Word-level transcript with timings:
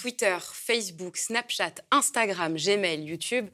Twitter, 0.00 0.38
Facebook, 0.40 1.18
Snapchat, 1.18 1.74
Instagram, 1.90 2.56
Gmail, 2.56 3.04
YouTube, 3.04 3.48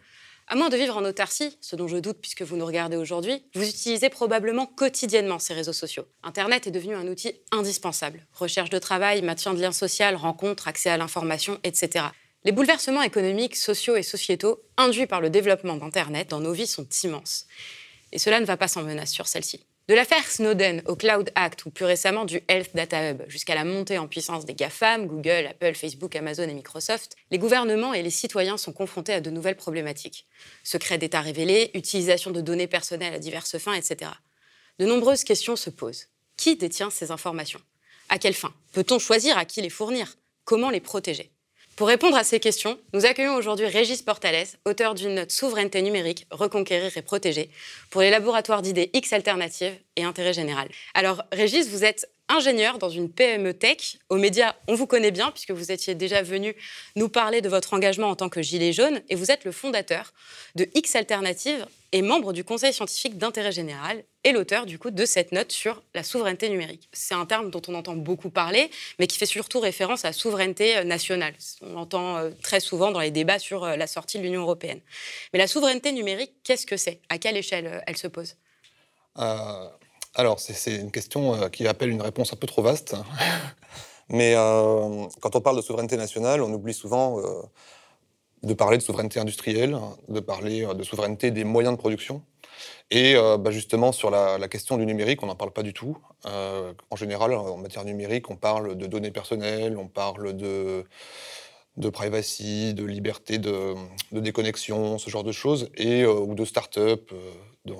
à 0.46 0.54
moins 0.54 0.68
de 0.68 0.76
vivre 0.76 0.96
en 0.96 1.04
autarcie, 1.04 1.58
ce 1.60 1.74
dont 1.74 1.88
je 1.88 1.96
doute 1.96 2.18
puisque 2.20 2.42
vous 2.42 2.56
nous 2.56 2.64
regardez 2.64 2.96
aujourd'hui, 2.96 3.42
vous 3.56 3.68
utilisez 3.68 4.10
probablement 4.10 4.66
quotidiennement 4.66 5.40
ces 5.40 5.54
réseaux 5.54 5.72
sociaux. 5.72 6.06
Internet 6.22 6.68
est 6.68 6.70
devenu 6.70 6.94
un 6.94 7.08
outil 7.08 7.32
indispensable. 7.50 8.24
Recherche 8.32 8.70
de 8.70 8.78
travail, 8.78 9.22
maintien 9.22 9.54
de 9.54 9.60
liens 9.60 9.72
sociaux, 9.72 10.16
rencontres, 10.16 10.68
accès 10.68 10.88
à 10.88 10.96
l'information, 10.96 11.58
etc. 11.64 12.04
Les 12.44 12.52
bouleversements 12.52 13.02
économiques, 13.02 13.56
sociaux 13.56 13.96
et 13.96 14.04
sociétaux 14.04 14.62
induits 14.76 15.08
par 15.08 15.20
le 15.20 15.30
développement 15.30 15.74
d'Internet 15.74 16.30
dans 16.30 16.38
nos 16.38 16.52
vies 16.52 16.68
sont 16.68 16.86
immenses. 17.02 17.46
Et 18.12 18.20
cela 18.20 18.38
ne 18.38 18.46
va 18.46 18.56
pas 18.56 18.68
sans 18.68 18.84
menace 18.84 19.10
sur 19.10 19.26
celle-ci. 19.26 19.66
De 19.88 19.94
l'affaire 19.94 20.28
Snowden 20.28 20.82
au 20.86 20.96
Cloud 20.96 21.30
Act 21.36 21.64
ou 21.64 21.70
plus 21.70 21.84
récemment 21.84 22.24
du 22.24 22.42
Health 22.48 22.74
Data 22.74 23.08
Hub 23.08 23.22
jusqu'à 23.28 23.54
la 23.54 23.64
montée 23.64 23.98
en 23.98 24.08
puissance 24.08 24.44
des 24.44 24.54
GAFAM, 24.54 25.06
Google, 25.06 25.46
Apple, 25.48 25.74
Facebook, 25.74 26.16
Amazon 26.16 26.48
et 26.48 26.54
Microsoft, 26.54 27.14
les 27.30 27.38
gouvernements 27.38 27.94
et 27.94 28.02
les 28.02 28.10
citoyens 28.10 28.56
sont 28.56 28.72
confrontés 28.72 29.12
à 29.12 29.20
de 29.20 29.30
nouvelles 29.30 29.54
problématiques. 29.54 30.26
Secrets 30.64 30.98
d'État 30.98 31.20
révélés, 31.20 31.70
utilisation 31.74 32.32
de 32.32 32.40
données 32.40 32.66
personnelles 32.66 33.14
à 33.14 33.20
diverses 33.20 33.58
fins, 33.58 33.74
etc. 33.74 34.10
De 34.80 34.86
nombreuses 34.86 35.22
questions 35.22 35.54
se 35.54 35.70
posent. 35.70 36.08
Qui 36.36 36.56
détient 36.56 36.90
ces 36.90 37.12
informations? 37.12 37.60
À 38.08 38.18
quelle 38.18 38.34
fin? 38.34 38.52
Peut-on 38.72 38.98
choisir 38.98 39.38
à 39.38 39.44
qui 39.44 39.62
les 39.62 39.70
fournir? 39.70 40.16
Comment 40.44 40.70
les 40.70 40.80
protéger? 40.80 41.30
Pour 41.76 41.88
répondre 41.88 42.16
à 42.16 42.24
ces 42.24 42.40
questions, 42.40 42.78
nous 42.94 43.04
accueillons 43.04 43.34
aujourd'hui 43.34 43.66
Régis 43.66 44.00
Portales, 44.00 44.46
auteur 44.64 44.94
d'une 44.94 45.14
note 45.14 45.30
Souveraineté 45.30 45.82
numérique, 45.82 46.26
reconquérir 46.30 46.96
et 46.96 47.02
protéger, 47.02 47.50
pour 47.90 48.00
les 48.00 48.08
laboratoires 48.08 48.62
d'idées 48.62 48.90
X 48.94 49.12
alternatives 49.12 49.74
et 49.96 50.04
intérêt 50.04 50.32
général. 50.32 50.68
Alors, 50.94 51.22
Régis, 51.32 51.68
vous 51.68 51.84
êtes 51.84 52.08
ingénieur 52.28 52.78
dans 52.78 52.88
une 52.88 53.10
PME 53.10 53.54
tech. 53.54 53.98
Aux 54.08 54.16
médias, 54.16 54.54
on 54.68 54.74
vous 54.74 54.86
connaît 54.86 55.10
bien 55.10 55.30
puisque 55.30 55.52
vous 55.52 55.72
étiez 55.72 55.94
déjà 55.94 56.22
venu 56.22 56.54
nous 56.96 57.08
parler 57.08 57.40
de 57.40 57.48
votre 57.48 57.74
engagement 57.74 58.08
en 58.08 58.16
tant 58.16 58.28
que 58.28 58.42
gilet 58.42 58.72
jaune 58.72 59.00
et 59.08 59.14
vous 59.14 59.30
êtes 59.30 59.44
le 59.44 59.52
fondateur 59.52 60.12
de 60.54 60.68
X 60.74 60.96
Alternative 60.96 61.66
et 61.92 62.02
membre 62.02 62.32
du 62.32 62.44
conseil 62.44 62.72
scientifique 62.72 63.16
d'intérêt 63.16 63.52
général 63.52 64.02
et 64.24 64.32
l'auteur 64.32 64.66
du 64.66 64.78
coup 64.78 64.90
de 64.90 65.06
cette 65.06 65.32
note 65.32 65.52
sur 65.52 65.82
la 65.94 66.02
souveraineté 66.02 66.48
numérique. 66.48 66.88
C'est 66.92 67.14
un 67.14 67.26
terme 67.26 67.50
dont 67.50 67.62
on 67.68 67.74
entend 67.74 67.94
beaucoup 67.94 68.28
parler, 68.28 68.70
mais 68.98 69.06
qui 69.06 69.18
fait 69.18 69.26
surtout 69.26 69.60
référence 69.60 70.04
à 70.04 70.08
la 70.08 70.12
souveraineté 70.12 70.76
euh, 70.78 70.84
nationale. 70.84 71.34
On 71.62 71.74
l'entend 71.74 72.16
euh, 72.16 72.30
très 72.42 72.60
souvent 72.60 72.90
dans 72.90 73.00
les 73.00 73.12
débats 73.12 73.38
sur 73.38 73.64
euh, 73.64 73.76
la 73.76 73.86
sortie 73.86 74.18
de 74.18 74.24
l'Union 74.24 74.42
européenne. 74.42 74.80
Mais 75.32 75.38
la 75.38 75.46
souveraineté 75.46 75.92
numérique, 75.92 76.32
qu'est-ce 76.42 76.66
que 76.66 76.76
c'est? 76.76 77.00
À 77.08 77.18
quelle 77.18 77.36
échelle 77.36 77.82
elle 77.86 77.96
se 77.96 78.08
pose? 78.08 78.36
Alors, 80.16 80.40
c'est 80.40 80.74
une 80.74 80.90
question 80.90 81.34
euh, 81.34 81.48
qui 81.50 81.68
appelle 81.68 81.90
une 81.90 82.00
réponse 82.00 82.32
un 82.32 82.36
peu 82.36 82.46
trop 82.46 82.62
vaste. 82.62 82.96
Mais 84.08 84.34
euh, 84.34 85.04
quand 85.20 85.36
on 85.36 85.40
parle 85.42 85.56
de 85.56 85.60
souveraineté 85.60 85.98
nationale, 85.98 86.40
on 86.40 86.50
oublie 86.54 86.72
souvent 86.72 87.20
euh, 87.20 87.42
de 88.42 88.54
parler 88.54 88.78
de 88.78 88.82
souveraineté 88.82 89.20
industrielle, 89.20 89.76
de 90.08 90.20
parler 90.20 90.66
de 90.74 90.82
souveraineté 90.82 91.30
des 91.32 91.44
moyens 91.44 91.74
de 91.74 91.78
production. 91.78 92.22
Et 92.90 93.14
bah, 93.14 93.50
justement, 93.50 93.90
sur 93.90 94.10
la, 94.10 94.48
question 94.48 94.76
du 94.76 94.86
numérique, 94.86 95.22
on 95.22 95.26
n'en 95.26 95.34
parle 95.34 95.50
pas 95.50 95.64
du 95.64 95.74
tout. 95.74 95.98
en 96.24 96.96
général, 96.96 97.34
en 97.34 97.56
matière 97.56 97.84
numérique, 97.84 98.30
on 98.30 98.36
parle 98.36 98.76
de 98.76 98.86
données 98.86 99.10
personnelles, 99.10 99.76
on 99.76 99.88
parle 99.88 100.34
de, 100.34 100.84
de 101.76 101.88
privacy, 101.90 102.74
de 102.74 102.84
liberté 102.84 103.38
de, 103.38 103.74
déconnexion, 104.12 104.98
ce 104.98 105.10
genre 105.10 105.24
de 105.24 105.32
choses, 105.32 105.68
et, 105.76 106.06
ou 106.06 106.34
de 106.36 106.44
start-up, 106.44 107.12
de 107.64 107.74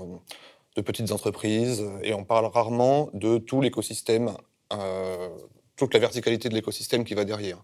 petites 0.80 1.12
entreprises, 1.12 1.84
et 2.02 2.14
on 2.14 2.24
parle 2.24 2.46
rarement 2.46 3.10
de 3.14 3.38
tout 3.38 3.60
l'écosystème, 3.60 4.36
euh, 4.72 5.28
toute 5.76 5.94
la 5.94 6.00
verticalité 6.00 6.48
de 6.48 6.54
l'écosystème 6.54 7.04
qui 7.04 7.14
va 7.14 7.24
derrière. 7.24 7.62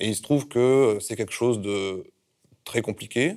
Et 0.00 0.08
il 0.08 0.16
se 0.16 0.22
trouve 0.22 0.48
que 0.48 0.98
c'est 1.00 1.16
quelque 1.16 1.32
chose 1.32 1.60
de 1.60 2.04
très 2.64 2.82
compliqué. 2.82 3.36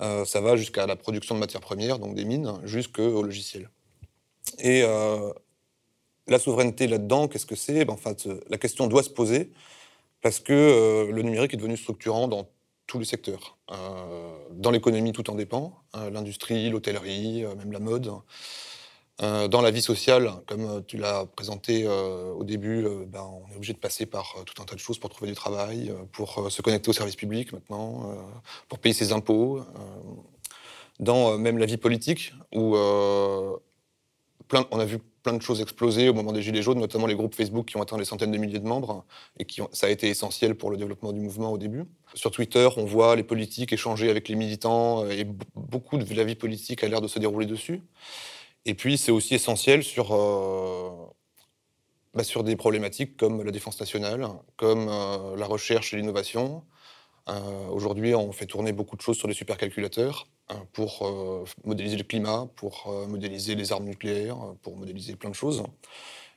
Euh, 0.00 0.24
ça 0.24 0.40
va 0.40 0.56
jusqu'à 0.56 0.86
la 0.86 0.96
production 0.96 1.34
de 1.34 1.40
matières 1.40 1.60
premières, 1.60 1.98
donc 1.98 2.14
des 2.14 2.24
mines, 2.24 2.60
jusqu'au 2.64 3.22
logiciel. 3.22 3.70
Et 4.58 4.82
euh, 4.82 5.32
la 6.26 6.38
souveraineté 6.38 6.86
là-dedans, 6.86 7.28
qu'est-ce 7.28 7.46
que 7.46 7.56
c'est? 7.56 7.84
Ben, 7.84 7.94
En 7.94 8.32
la 8.48 8.58
question 8.58 8.86
doit 8.86 9.02
se 9.02 9.10
poser 9.10 9.50
parce 10.22 10.40
que 10.40 11.08
le 11.10 11.22
numérique 11.22 11.54
est 11.54 11.56
devenu 11.56 11.76
structurant 11.76 12.28
dans 12.28 12.48
tous 12.90 12.98
les 12.98 13.04
secteurs. 13.04 13.56
Euh, 13.70 14.32
dans 14.50 14.72
l'économie, 14.72 15.12
tout 15.12 15.30
en 15.30 15.36
dépend. 15.36 15.72
Euh, 15.94 16.10
l'industrie, 16.10 16.68
l'hôtellerie, 16.70 17.44
euh, 17.44 17.54
même 17.54 17.72
la 17.72 17.78
mode. 17.78 18.10
dans 19.20 19.60
la 19.60 19.70
vie 19.70 19.82
sociale, 19.82 20.32
comme 20.46 20.82
tu 20.86 20.96
l'as 20.96 21.26
présenté 21.26 21.86
au 22.40 22.42
début, 22.42 22.88
ben, 23.06 23.22
on 23.22 23.52
est 23.52 23.56
obligé 23.56 23.74
de 23.74 23.78
passer 23.78 24.06
par 24.06 24.34
tout 24.46 24.62
un 24.62 24.64
tas 24.64 24.74
de 24.74 24.80
choses 24.80 24.98
pour 24.98 25.10
trouver 25.10 25.30
du 25.30 25.36
travail, 25.36 25.92
pour 26.12 26.50
se 26.50 26.62
connecter 26.62 26.88
aux 26.88 26.94
services 26.94 27.16
publics 27.16 27.52
maintenant, 27.52 27.86
pour 28.68 28.78
payer 28.78 28.94
ses 28.94 29.12
impôts. 29.12 29.60
dans 31.00 31.36
même 31.36 31.58
la 31.58 31.66
vie 31.66 31.76
politique, 31.76 32.32
où 32.54 32.74
plein, 34.48 34.64
on 34.70 34.80
a 34.80 34.86
vu 34.86 35.00
plein 35.22 35.34
de 35.34 35.42
choses 35.42 35.60
exploser 35.60 36.08
au 36.08 36.14
moment 36.14 36.32
des 36.32 36.42
Gilets 36.42 36.62
jaunes, 36.62 36.78
notamment 36.78 37.06
les 37.06 37.14
groupes 37.14 37.34
Facebook 37.34 37.66
qui 37.66 37.76
ont 37.76 37.82
atteint 37.82 37.98
les 37.98 38.04
centaines 38.04 38.30
de 38.30 38.38
milliers 38.38 38.58
de 38.58 38.66
membres, 38.66 39.04
et 39.38 39.44
qui 39.44 39.60
ça 39.72 39.86
a 39.86 39.90
été 39.90 40.08
essentiel 40.08 40.54
pour 40.54 40.70
le 40.70 40.76
développement 40.76 41.12
du 41.12 41.20
mouvement 41.20 41.52
au 41.52 41.58
début. 41.58 41.84
Sur 42.14 42.30
Twitter, 42.30 42.68
on 42.76 42.84
voit 42.84 43.16
les 43.16 43.22
politiques 43.22 43.72
échanger 43.72 44.10
avec 44.10 44.28
les 44.28 44.34
militants, 44.34 45.06
et 45.08 45.26
beaucoup 45.54 45.98
de 45.98 46.14
la 46.14 46.24
vie 46.24 46.34
politique 46.36 46.82
a 46.84 46.88
l'air 46.88 47.00
de 47.00 47.08
se 47.08 47.18
dérouler 47.18 47.46
dessus. 47.46 47.82
Et 48.66 48.74
puis, 48.74 48.98
c'est 48.98 49.12
aussi 49.12 49.34
essentiel 49.34 49.82
sur, 49.82 50.14
euh, 50.14 50.90
bah, 52.14 52.24
sur 52.24 52.44
des 52.44 52.56
problématiques 52.56 53.16
comme 53.16 53.42
la 53.42 53.50
défense 53.50 53.80
nationale, 53.80 54.28
comme 54.56 54.88
euh, 54.88 55.36
la 55.36 55.46
recherche 55.46 55.94
et 55.94 55.96
l'innovation. 55.96 56.62
Euh, 57.28 57.66
aujourd'hui, 57.68 58.14
on 58.14 58.32
fait 58.32 58.46
tourner 58.46 58.72
beaucoup 58.72 58.96
de 58.96 59.02
choses 59.02 59.18
sur 59.18 59.28
les 59.28 59.34
supercalculateurs. 59.34 60.26
Hein, 60.50 60.66
pour 60.72 61.06
euh, 61.06 61.44
modéliser 61.64 61.96
le 61.96 62.02
climat, 62.02 62.48
pour 62.56 62.88
euh, 62.88 63.06
modéliser 63.06 63.54
les 63.54 63.70
armes 63.70 63.84
nucléaires, 63.84 64.36
pour 64.62 64.76
modéliser 64.76 65.14
plein 65.14 65.30
de 65.30 65.34
choses. 65.34 65.62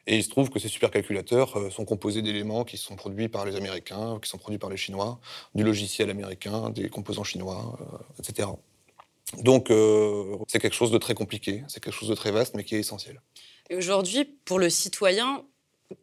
Et 0.06 0.18
il 0.18 0.24
se 0.24 0.30
trouve 0.30 0.52
que 0.52 0.60
ces 0.60 0.68
supercalculateurs 0.68 1.72
sont 1.72 1.86
composés 1.86 2.22
d'éléments 2.22 2.64
qui 2.64 2.78
sont 2.78 2.96
produits 2.96 3.30
par 3.30 3.46
les 3.46 3.56
Américains, 3.56 4.20
qui 4.22 4.30
sont 4.30 4.38
produits 4.38 4.60
par 4.60 4.70
les 4.70 4.78
Chinois, 4.78 5.20
du 5.56 5.64
logiciel 5.64 6.10
américain, 6.10 6.70
des 6.72 6.90
composants 6.90 7.24
chinois, 7.24 7.80
etc. 8.20 8.50
Donc 9.40 9.70
c'est 10.50 10.60
quelque 10.60 10.76
chose 10.76 10.92
de 10.92 10.98
très 10.98 11.14
compliqué, 11.14 11.64
c'est 11.70 11.82
quelque 11.82 11.94
chose 11.94 12.10
de 12.10 12.16
très 12.16 12.32
vaste, 12.32 12.54
mais 12.54 12.66
qui 12.66 12.76
est 12.76 12.80
essentiel. 12.80 13.22
Et 13.70 13.78
aujourd'hui, 13.78 14.26
pour 14.26 14.60
le 14.60 14.70
citoyen, 14.70 15.46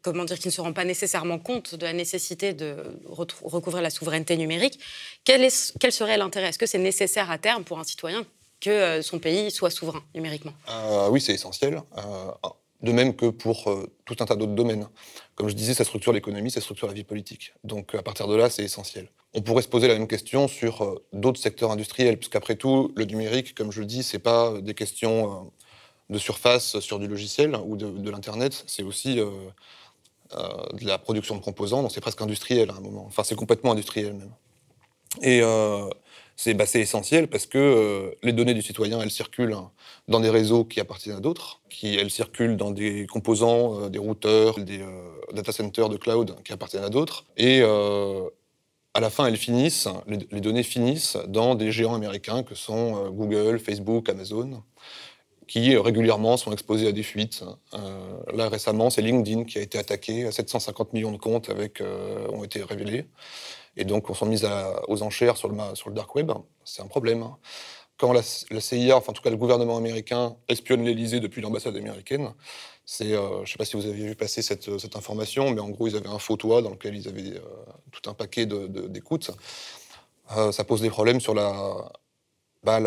comment 0.03 0.25
dire, 0.25 0.39
qui 0.39 0.49
ne 0.49 0.53
se 0.53 0.61
rend 0.61 0.73
pas 0.73 0.85
nécessairement 0.85 1.39
compte 1.39 1.75
de 1.75 1.85
la 1.85 1.93
nécessité 1.93 2.53
de 2.53 2.77
recouvrir 3.07 3.83
la 3.83 3.91
souveraineté 3.91 4.37
numérique, 4.37 4.79
quel, 5.25 5.45
est, 5.45 5.77
quel 5.79 5.93
serait 5.93 6.17
l'intérêt? 6.17 6.49
Est-ce 6.49 6.59
que 6.59 6.67
c'est 6.67 6.79
nécessaire 6.79 7.31
à 7.31 7.39
terme 7.39 7.65
pour 7.65 7.79
un 7.79 7.85
citoyen 7.85 8.25
que 8.61 8.71
euh, 8.71 9.03
son 9.03 9.19
pays 9.19 9.51
soit 9.51 9.71
souverain 9.71 10.03
numériquement? 10.15 10.53
Euh, 10.69 11.09
Oui, 11.09 11.21
c'est 11.21 11.35
essentiel. 11.35 11.81
Euh, 11.99 12.49
de 12.83 12.93
même 12.93 13.15
que 13.15 13.27
pour 13.27 13.65
tout 14.07 14.17
un 14.21 14.25
tas 14.25 14.37
d'autres 14.37 14.55
domaines. 14.55 14.89
Comme 15.35 15.51
je 15.51 15.55
disais, 15.55 15.75
ça 15.75 15.85
structure 15.85 16.15
l'économie, 16.15 16.51
ça 16.51 16.63
structure 16.63 16.87
la 16.87 16.95
vie 16.95 17.05
politique. 17.05 17.53
Donc 17.63 17.95
à 17.95 18.03
partir 18.03 18.27
de 18.27 18.35
là, 18.35 18.49
c'est 18.49 18.65
essentiel. 18.65 19.11
On 19.35 19.43
pourrait 19.43 19.63
se 19.63 19.69
poser 19.69 19.87
la 19.87 19.95
même 19.95 20.09
question 20.09 20.49
sur 20.49 20.99
d'autres 21.13 21.39
secteurs 21.39 21.73
industriels, 21.73 22.17
puisqu'après 22.17 22.57
tout, 22.57 22.91
le 22.97 23.05
numérique, 23.05 23.55
comme 23.55 23.71
je 23.71 23.81
le 23.81 23.87
dis, 23.87 24.03
c'est 24.03 24.19
pas 24.19 24.59
des 24.63 24.73
questions 24.73 25.53
de 26.11 26.19
surface 26.19 26.81
sur 26.81 26.99
du 26.99 27.07
logiciel 27.07 27.57
ou 27.65 27.77
de, 27.77 28.11
l'Internet, 28.11 28.65
c'est 28.67 28.83
aussi 28.83 29.21
euh, 29.21 29.31
euh, 30.37 30.49
de 30.73 30.85
la 30.85 30.99
production 30.99 31.37
de 31.37 31.41
composants, 31.41 31.83
donc 31.83 31.93
c'est 31.93 32.01
presque 32.01 32.21
industriel 32.21 32.71
à 32.71 32.75
un 32.75 32.81
moment. 32.81 33.05
Enfin, 33.07 33.23
c'est 33.25 33.37
complètement 33.37 33.73
industriel 33.73 34.15
même. 34.15 34.33
Et 35.23 35.41
euh, 35.43 35.89
bah, 36.55 36.67
c'est 36.67 36.81
essentiel 36.81 37.29
parce 37.29 37.47
que 37.47 38.17
les 38.23 38.33
données 38.33 38.55
du 38.55 38.63
citoyen, 38.63 39.01
elles 39.01 39.11
circulent 39.11 39.57
dans 40.09 40.21
des 40.21 40.31
réseaux 40.31 40.65
qui 40.65 40.81
appartiennent 40.81 41.17
à 41.17 41.21
d'autres, 41.21 41.61
qui 41.69 41.97
elles 41.97 42.11
circulent 42.11 42.57
dans 42.57 42.71
des 42.71 43.07
composants, 43.07 43.89
des 43.89 43.99
routeurs, 43.99 44.59
des 44.59 44.85
data 45.33 45.53
centers 45.53 45.89
de 45.89 45.97
cloud 45.97 46.37
qui 46.45 46.53
appartiennent 46.53 46.85
à 46.85 46.89
d'autres. 46.89 47.25
Et 47.37 47.63
à 47.63 49.01
la 49.01 49.11
fin, 49.11 49.27
elles 49.27 49.37
finissent, 49.37 49.89
les, 50.07 50.41
données 50.41 50.63
finissent 50.63 51.19
dans 51.29 51.55
des 51.57 51.73
géants 51.73 51.95
américains 51.95 52.43
que 52.43 52.55
sont 52.55 53.11
Google, 53.11 53.59
Facebook, 53.59 54.09
Amazon 54.09 54.63
qui 55.51 55.75
euh, 55.75 55.81
régulièrement 55.81 56.37
sont 56.37 56.53
exposés 56.53 56.87
à 56.87 56.93
des 56.93 57.03
fuites. 57.03 57.43
Euh, 57.75 58.21
là 58.33 58.49
récemment, 58.49 58.89
c'est 58.89 59.03
LinkedIn 59.03 59.45
qui 59.45 59.59
a 59.59 59.63
été 59.63 59.79
attaqué, 59.79 60.31
750 60.31 60.93
millions 60.93 61.11
de 61.11 61.17
comptes 61.17 61.51
avec, 61.51 61.81
euh, 61.81 62.29
ont 62.29 62.45
été 62.45 62.63
révélés, 62.63 63.07
et 63.77 63.85
donc 63.85 64.09
on 64.09 64.15
sont 64.15 64.27
mis 64.27 64.43
aux 64.87 65.03
enchères 65.03 65.37
sur 65.37 65.49
le, 65.49 65.57
sur 65.75 65.89
le 65.89 65.97
dark 65.97 66.15
web. 66.15 66.31
C'est 66.65 66.83
un 66.83 66.87
problème. 66.87 67.29
Quand 67.99 68.13
la, 68.13 68.23
CIA, 68.23 68.97
enfin 68.97 69.11
en 69.11 69.13
tout 69.13 69.23
cas 69.23 69.31
le 69.31 69.37
gouvernement 69.37 69.77
américain, 69.77 70.37
espionne 70.47 70.85
l'Elysée 70.85 71.19
depuis 71.19 71.43
l'ambassade 71.43 71.77
américaine, 71.77 72.33
c'est, 72.87 73.11
je 73.11 73.41
ne 73.41 73.47
sais 73.47 73.59
pas 73.59 73.65
si 73.65 73.77
vous 73.77 73.87
avez 73.87 74.05
vu 74.07 74.15
passer 74.15 74.43
cette, 74.43 74.79
cette, 74.79 74.95
information, 74.97 75.51
mais 75.51 75.61
en 75.61 75.69
gros 75.69 75.89
ils 75.89 75.97
avaient 75.97 76.09
un 76.09 76.21
faux 76.21 76.37
toit 76.37 76.63
dans 76.63 76.71
lequel 76.71 76.97
ils 76.97 77.09
avaient 77.09 77.41
tout 77.91 78.09
un 78.09 78.15
paquet 78.15 78.47
d'écoutes. 78.47 79.33
Ça 80.53 80.65
pose 80.65 80.81
des 80.81 80.91
problèmes 80.91 81.21
sur 81.21 81.35
la, 81.35 81.93
bah, 82.63 82.79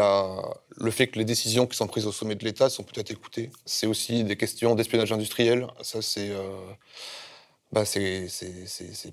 le 0.78 0.92
fait 0.92 1.08
que 1.08 1.18
les 1.18 1.26
décisions 1.26 1.66
qui 1.66 1.76
sont 1.76 1.88
prises 1.88 2.06
au 2.06 2.12
sommet 2.12 2.36
de 2.36 2.44
l'État 2.44 2.70
sont 2.70 2.84
peut-être 2.84 3.12
écoutées. 3.12 3.52
C'est 3.66 3.88
aussi 3.88 4.24
des 4.24 4.38
questions 4.38 4.76
d'espionnage 4.76 5.12
industriel. 5.12 5.68
Ça, 5.82 6.02
c'est. 6.02 6.30
Euh, 6.30 6.60
bah, 7.72 7.84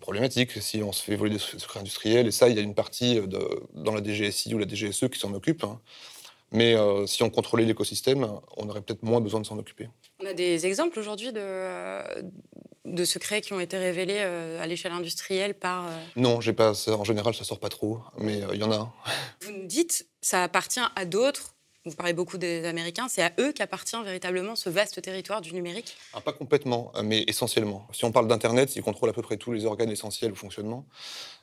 problématique 0.00 0.52
si 0.60 0.82
on 0.82 0.92
se 0.92 1.02
fait 1.02 1.16
voler 1.16 1.32
des 1.32 1.38
secrets 1.38 1.80
industriels. 1.80 2.26
Et 2.26 2.30
ça, 2.30 2.48
il 2.48 2.56
y 2.56 2.58
a 2.58 2.62
une 2.62 2.74
partie 2.74 3.14
de, 3.14 3.62
dans 3.72 3.94
la 3.94 4.02
DGSI 4.02 4.54
ou 4.54 4.58
la 4.58 4.68
DGSE 4.68 5.08
qui 5.10 5.18
s'en 5.18 5.32
occupe. 5.32 5.64
Hein. 5.64 5.80
Mais 6.52 6.74
euh, 6.74 7.06
si 7.06 7.22
on 7.22 7.30
contrôlait 7.30 7.64
l'écosystème, 7.64 8.26
on 8.56 8.68
aurait 8.68 8.82
peut-être 8.82 9.02
moins 9.02 9.20
besoin 9.20 9.40
de 9.40 9.46
s'en 9.46 9.58
occuper. 9.58 9.88
On 10.22 10.26
a 10.26 10.34
des 10.34 10.66
exemples 10.66 10.98
aujourd'hui 10.98 11.32
de, 11.32 12.00
de 12.84 13.04
secrets 13.04 13.40
qui 13.40 13.52
ont 13.52 13.60
été 13.60 13.78
révélés 13.78 14.18
euh, 14.18 14.62
à 14.62 14.66
l'échelle 14.66 14.92
industrielle 14.92 15.54
par... 15.54 15.86
Euh, 15.86 15.90
non, 16.16 16.40
j'ai 16.40 16.52
pas, 16.52 16.72
en 16.88 17.04
général, 17.04 17.34
ça 17.34 17.44
sort 17.44 17.60
pas 17.60 17.68
trop, 17.68 18.00
mais 18.18 18.40
il 18.52 18.58
y 18.58 18.64
en 18.64 18.72
a. 18.72 18.92
Vous 19.42 19.52
nous 19.52 19.66
dites, 19.66 20.08
ça 20.20 20.42
appartient 20.42 20.80
à 20.96 21.04
d'autres 21.04 21.54
vous 21.86 21.94
parlez 21.94 22.12
beaucoup 22.12 22.36
des 22.36 22.66
Américains, 22.66 23.08
c'est 23.08 23.22
à 23.22 23.32
eux 23.38 23.52
qu'appartient 23.52 23.96
véritablement 24.04 24.54
ce 24.54 24.68
vaste 24.68 25.00
territoire 25.00 25.40
du 25.40 25.54
numérique? 25.54 25.96
Ah, 26.12 26.20
Pas 26.20 26.34
complètement, 26.34 26.92
mais 27.02 27.24
essentiellement. 27.26 27.88
Si 27.92 28.04
on 28.04 28.12
parle 28.12 28.28
d'Internet, 28.28 28.76
ils 28.76 28.82
contrôlent 28.82 29.08
à 29.08 29.14
peu 29.14 29.22
près 29.22 29.38
tous 29.38 29.52
les 29.52 29.64
organes 29.64 29.90
essentiels 29.90 30.32
au 30.32 30.34
fonctionnement. 30.34 30.84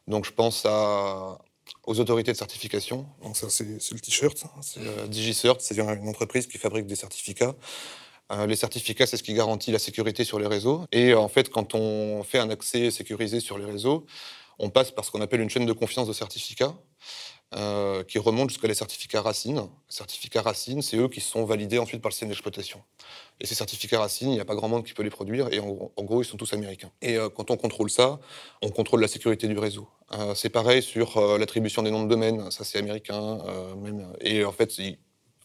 Donc 0.07 0.25
je 0.25 0.31
pense 0.31 0.63
à, 0.68 1.39
aux 1.86 2.00
autorités 2.00 2.31
de 2.31 2.38
certification. 2.38 3.08
Donc 3.24 3.38
ça, 3.38 3.50
c'est 3.50 3.66
le 3.66 4.00
t-shirt. 4.00 4.44
C'est 4.62 4.80
euh, 4.81 5.08
DigiCert, 5.08 5.56
c'est 5.60 5.78
une 5.78 6.08
entreprise 6.08 6.48
qui 6.48 6.58
fabrique 6.58 6.86
des 6.86 6.96
certificats. 6.96 7.56
Euh, 8.31 8.46
les 8.46 8.56
certificats, 8.56 9.06
c'est 9.06 9.18
ce 9.18 9.24
qui 9.24 9.34
garantit 9.34 9.72
la 9.72 9.80
sécurité 9.80 10.24
sur 10.24 10.40
les 10.40 10.48
réseaux. 10.48 10.86
Et 10.92 11.14
en 11.14 11.30
fait, 11.30 11.50
quand 11.50 11.75
on 11.75 12.24
fait 12.24 12.40
un 12.40 12.50
accès 12.50 12.92
sécurisé 12.92 13.40
sur 13.40 13.58
les 13.58 13.66
réseaux, 13.66 14.06
on 14.60 14.69
passe 14.69 14.92
par 14.92 15.06
ce 15.06 15.12
qu'on 15.12 15.22
appelle 15.22 15.42
une 15.42 15.50
chaîne 15.50 15.66
de 15.66 15.74
confiance 15.74 16.08
de 16.08 16.14
certificats. 16.14 16.75
Euh, 17.56 18.04
qui 18.04 18.20
remontent 18.20 18.50
jusqu'à 18.50 18.68
les 18.68 18.74
certificats 18.74 19.22
racines. 19.22 19.70
Certificats 19.88 20.42
racines, 20.42 20.82
c'est 20.82 20.98
eux 20.98 21.08
qui 21.08 21.22
sont 21.22 21.46
validés 21.46 21.80
ensuite 21.80 22.02
par 22.02 22.12
le 22.12 22.14
CN 22.14 22.28
d'exploitation. 22.28 22.84
Et 23.40 23.46
ces 23.46 23.56
certificats 23.56 24.02
racines, 24.02 24.28
il 24.28 24.34
n'y 24.34 24.42
a 24.42 24.46
pas 24.46 24.56
grand 24.56 24.68
monde 24.68 24.84
qui 24.84 24.94
peut 24.94 25.02
les 25.02 25.10
produire, 25.10 25.48
et 25.54 25.60
en, 25.60 25.90
gros, 26.04 26.22
ils 26.22 26.26
sont 26.26 26.36
tous 26.36 26.52
américains. 26.52 26.92
Et 27.02 27.16
euh, 27.16 27.30
quand 27.30 27.50
on 27.50 27.56
contrôle 27.56 27.90
ça, 27.90 28.20
on 28.62 28.70
contrôle 28.70 29.00
la 29.00 29.08
sécurité 29.08 29.48
du 29.48 29.58
réseau. 29.58 29.88
Euh, 30.12 30.36
c'est 30.36 30.50
pareil 30.50 30.84
sur 30.84 31.38
l'attribution 31.38 31.84
des 31.84 31.92
noms 31.92 32.04
de 32.04 32.10
domaine, 32.10 32.52
ça 32.52 32.66
c'est 32.66 32.80
américain. 32.80 33.38
Même, 33.78 34.12
et 34.20 34.44
en 34.44 34.52
fait, 34.52 34.74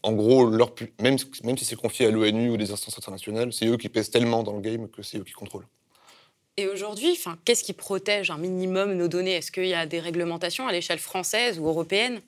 en 0.01 0.11
gros, 0.11 0.49
même, 0.49 1.15
même 1.45 1.57
si 1.57 1.63
c'est 1.63 1.77
confié 1.77 2.07
à 2.07 2.11
l'ONU 2.11 2.49
ou 2.49 2.57
des 2.57 2.71
instances 2.71 2.97
internationales, 2.97 3.53
c'est 3.53 3.67
eux 3.67 3.77
qui 3.77 3.87
pèsent 3.87 4.09
tellement 4.09 4.43
dans 4.43 4.53
le 4.53 4.61
game 4.61 4.89
que 4.89 5.03
c'est 5.03 5.19
eux 5.19 5.23
qui 5.23 5.31
contrôlent. 5.31 5.67
Et 6.55 6.67
aujourd'hui, 6.67 7.19
qu'est-ce 7.45 7.63
qui 7.63 7.73
protège 7.73 8.29
un 8.29 8.37
minimum 8.37 8.93
nos 8.93 9.07
données? 9.07 9.33
Est-ce 9.33 9.51
qu'il 9.51 9.65
y 9.65 9.73
a 9.73 9.87
des 9.87 9.99
réglementations 9.99 10.67
à 10.67 10.71
l'échelle 10.71 10.99
française 10.99 11.57
ou 11.57 11.67
européenne? 11.67 12.21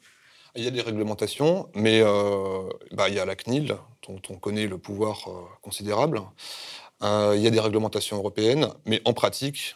Il 0.55 0.63
y 0.63 0.67
a 0.67 0.71
des 0.71 0.81
réglementations, 0.81 1.69
mais 1.75 2.01
euh, 2.01 2.67
bah, 2.91 3.09
il 3.09 3.15
y 3.15 3.19
a 3.19 3.25
la 3.25 3.35
CNIL, 3.35 3.75
dont 4.07 4.21
on 4.29 4.37
connaît 4.37 4.65
le 4.65 4.79
pouvoir 4.79 5.27
euh, 5.27 5.43
considérable. 5.61 6.21
Euh, 7.03 7.33
il 7.35 7.43
y 7.43 7.47
a 7.47 7.51
des 7.51 7.59
réglementations 7.59 8.17
européennes, 8.17 8.69
mais 8.85 9.01
en 9.05 9.13
pratique, 9.13 9.75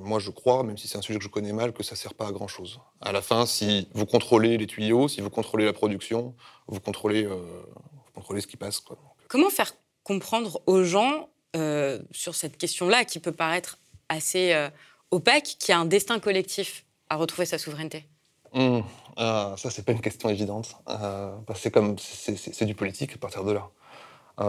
moi 0.00 0.18
je 0.18 0.30
crois, 0.30 0.64
même 0.64 0.76
si 0.76 0.88
c'est 0.88 0.98
un 0.98 1.02
sujet 1.02 1.20
que 1.20 1.24
je 1.24 1.28
connais 1.28 1.52
mal, 1.52 1.72
que 1.72 1.84
ça 1.84 1.94
ne 1.94 1.98
sert 1.98 2.14
pas 2.14 2.26
à 2.26 2.32
grand-chose. 2.32 2.80
À 3.00 3.12
la 3.12 3.22
fin, 3.22 3.46
si 3.46 3.88
vous 3.94 4.06
contrôlez 4.06 4.58
les 4.58 4.66
tuyaux, 4.66 5.06
si 5.06 5.20
vous 5.20 5.30
contrôlez 5.30 5.64
la 5.64 5.72
production, 5.72 6.34
vous 6.66 6.80
contrôlez, 6.80 7.26
vous 7.26 8.12
contrôlez 8.12 8.40
ce 8.40 8.48
qui 8.48 8.56
passe. 8.56 8.80
Quoi. 8.80 8.98
Comment 9.28 9.50
faire 9.50 9.72
comprendre 10.02 10.60
aux 10.66 10.82
gens 10.82 11.28
euh, 11.56 11.98
sur 12.12 12.34
cette 12.34 12.56
question-là, 12.56 13.04
qui 13.04 13.18
peut 13.18 13.32
paraître 13.32 13.78
assez 14.08 14.52
euh, 14.52 14.70
opaque, 15.10 15.56
qui 15.58 15.72
a 15.72 15.78
un 15.78 15.84
destin 15.84 16.18
collectif 16.18 16.84
à 17.10 17.16
retrouver 17.16 17.44
sa 17.46 17.58
souveraineté 17.58 18.06
mmh. 18.54 18.80
ah, 19.16 19.54
Ça, 19.58 19.70
c'est 19.70 19.84
pas 19.84 19.92
une 19.92 20.00
question 20.00 20.28
évidente. 20.30 20.76
Euh, 20.88 21.34
c'est 21.54 21.70
comme 21.70 21.96
c'est 21.98 22.64
du 22.64 22.74
politique 22.74 23.14
à 23.14 23.18
partir 23.18 23.44
de 23.44 23.52
là. 23.52 23.68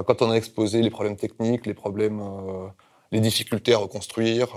quand 0.03 0.21
on 0.21 0.31
a 0.31 0.35
exposé 0.35 0.81
les 0.81 0.89
problèmes 0.89 1.17
techniques, 1.17 1.65
les 1.65 1.73
problèmes, 1.73 2.21
les 3.11 3.19
difficultés 3.19 3.73
à 3.73 3.79
reconstruire, 3.79 4.47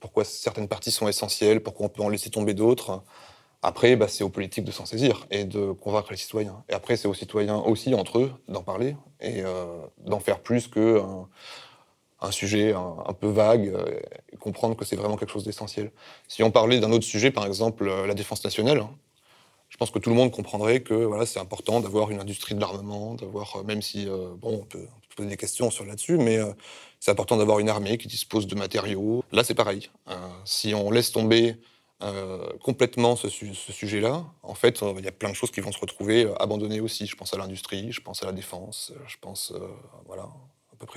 pourquoi 0.00 0.24
certaines 0.24 0.68
parties 0.68 0.90
sont 0.90 1.06
essentielles, 1.06 1.62
pourquoi 1.62 1.86
on 1.86 1.88
peut 1.88 2.02
en 2.02 2.08
laisser 2.08 2.30
tomber 2.30 2.54
d'autres. 2.54 3.02
Après, 3.62 3.96
bah, 3.96 4.08
c'est 4.08 4.24
aux 4.24 4.28
politiques 4.28 4.64
de 4.64 4.70
s'en 4.70 4.86
saisir 4.86 5.26
et 5.30 5.44
de 5.44 5.72
convaincre 5.72 6.10
les 6.10 6.16
citoyens. 6.16 6.62
Et 6.68 6.72
après, 6.72 6.96
c'est 6.96 7.08
aux 7.08 7.14
citoyens 7.14 7.56
aussi, 7.56 7.94
entre 7.94 8.18
eux, 8.18 8.32
d'en 8.48 8.62
parler 8.62 8.96
et 9.20 9.42
euh, 9.42 9.64
d'en 9.98 10.20
faire 10.20 10.40
plus 10.40 10.68
qu'un 10.68 11.28
un 12.22 12.30
sujet 12.30 12.72
un, 12.72 13.12
peu 13.12 13.28
vague 13.28 13.68
euh, 13.68 14.00
et 14.32 14.36
comprendre 14.36 14.74
que 14.74 14.86
c'est 14.86 14.96
vraiment 14.96 15.16
quelque 15.16 15.32
chose 15.32 15.44
d'essentiel. 15.44 15.92
Si 16.28 16.42
on 16.42 16.50
parlait 16.50 16.80
d'un 16.80 16.90
autre 16.90 17.04
sujet, 17.04 17.30
par 17.30 17.44
exemple 17.44 17.86
euh, 17.88 18.06
la 18.06 18.14
défense 18.14 18.42
nationale, 18.42 18.78
hein, 18.78 18.90
je 19.68 19.76
pense 19.76 19.90
que 19.90 19.98
tout 19.98 20.08
le 20.08 20.16
monde 20.16 20.30
comprendrait 20.30 20.80
que 20.80 20.94
voilà, 20.94 21.26
c'est 21.26 21.40
important 21.40 21.80
d'avoir 21.80 22.10
une 22.10 22.20
industrie 22.20 22.54
de 22.54 22.60
l'armement, 22.60 23.14
d'avoir, 23.14 23.64
même 23.64 23.82
si, 23.82 24.06
bon, 24.06 24.60
on 24.60 24.64
peut, 24.64 24.86
poser 25.16 25.28
des 25.28 25.36
questions 25.36 25.70
sur 25.70 25.84
là-dessus, 25.84 26.18
mais 26.18 26.38
c'est 27.00 27.10
important 27.10 27.36
d'avoir 27.36 27.58
une 27.58 27.68
armée 27.68 27.98
qui 27.98 28.06
dispose 28.06 28.46
de 28.46 28.54
matériaux. 28.54 29.24
Là, 29.32 29.42
c'est 29.42 29.54
pareil. 29.54 29.90
si 30.44 30.72
on 30.72 30.92
laisse 30.92 31.10
tomber 31.10 31.56
euh, 32.02 32.52
complètement 32.62 33.16
ce, 33.16 33.28
sujet-là, 33.28 34.24
en 34.42 34.54
fait, 34.54 34.82
il 34.98 35.04
y 35.04 35.08
a 35.08 35.12
plein 35.12 35.30
de 35.30 35.34
choses 35.34 35.50
qui 35.50 35.60
vont 35.60 35.72
se 35.72 35.78
retrouver 35.78 36.26
euh, 36.26 36.34
abandonnées 36.42 36.80
aussi. 36.80 37.06
Je 37.06 37.16
pense 37.16 37.32
à 37.32 37.38
l'industrie, 37.38 37.90
je 37.90 38.02
pense 38.02 38.22
à 38.22 38.26
la 38.26 38.32
défense, 38.32 38.92
je 39.06 39.16
pense, 39.18 39.52
euh, 39.52 39.66
voilà, 40.04 40.28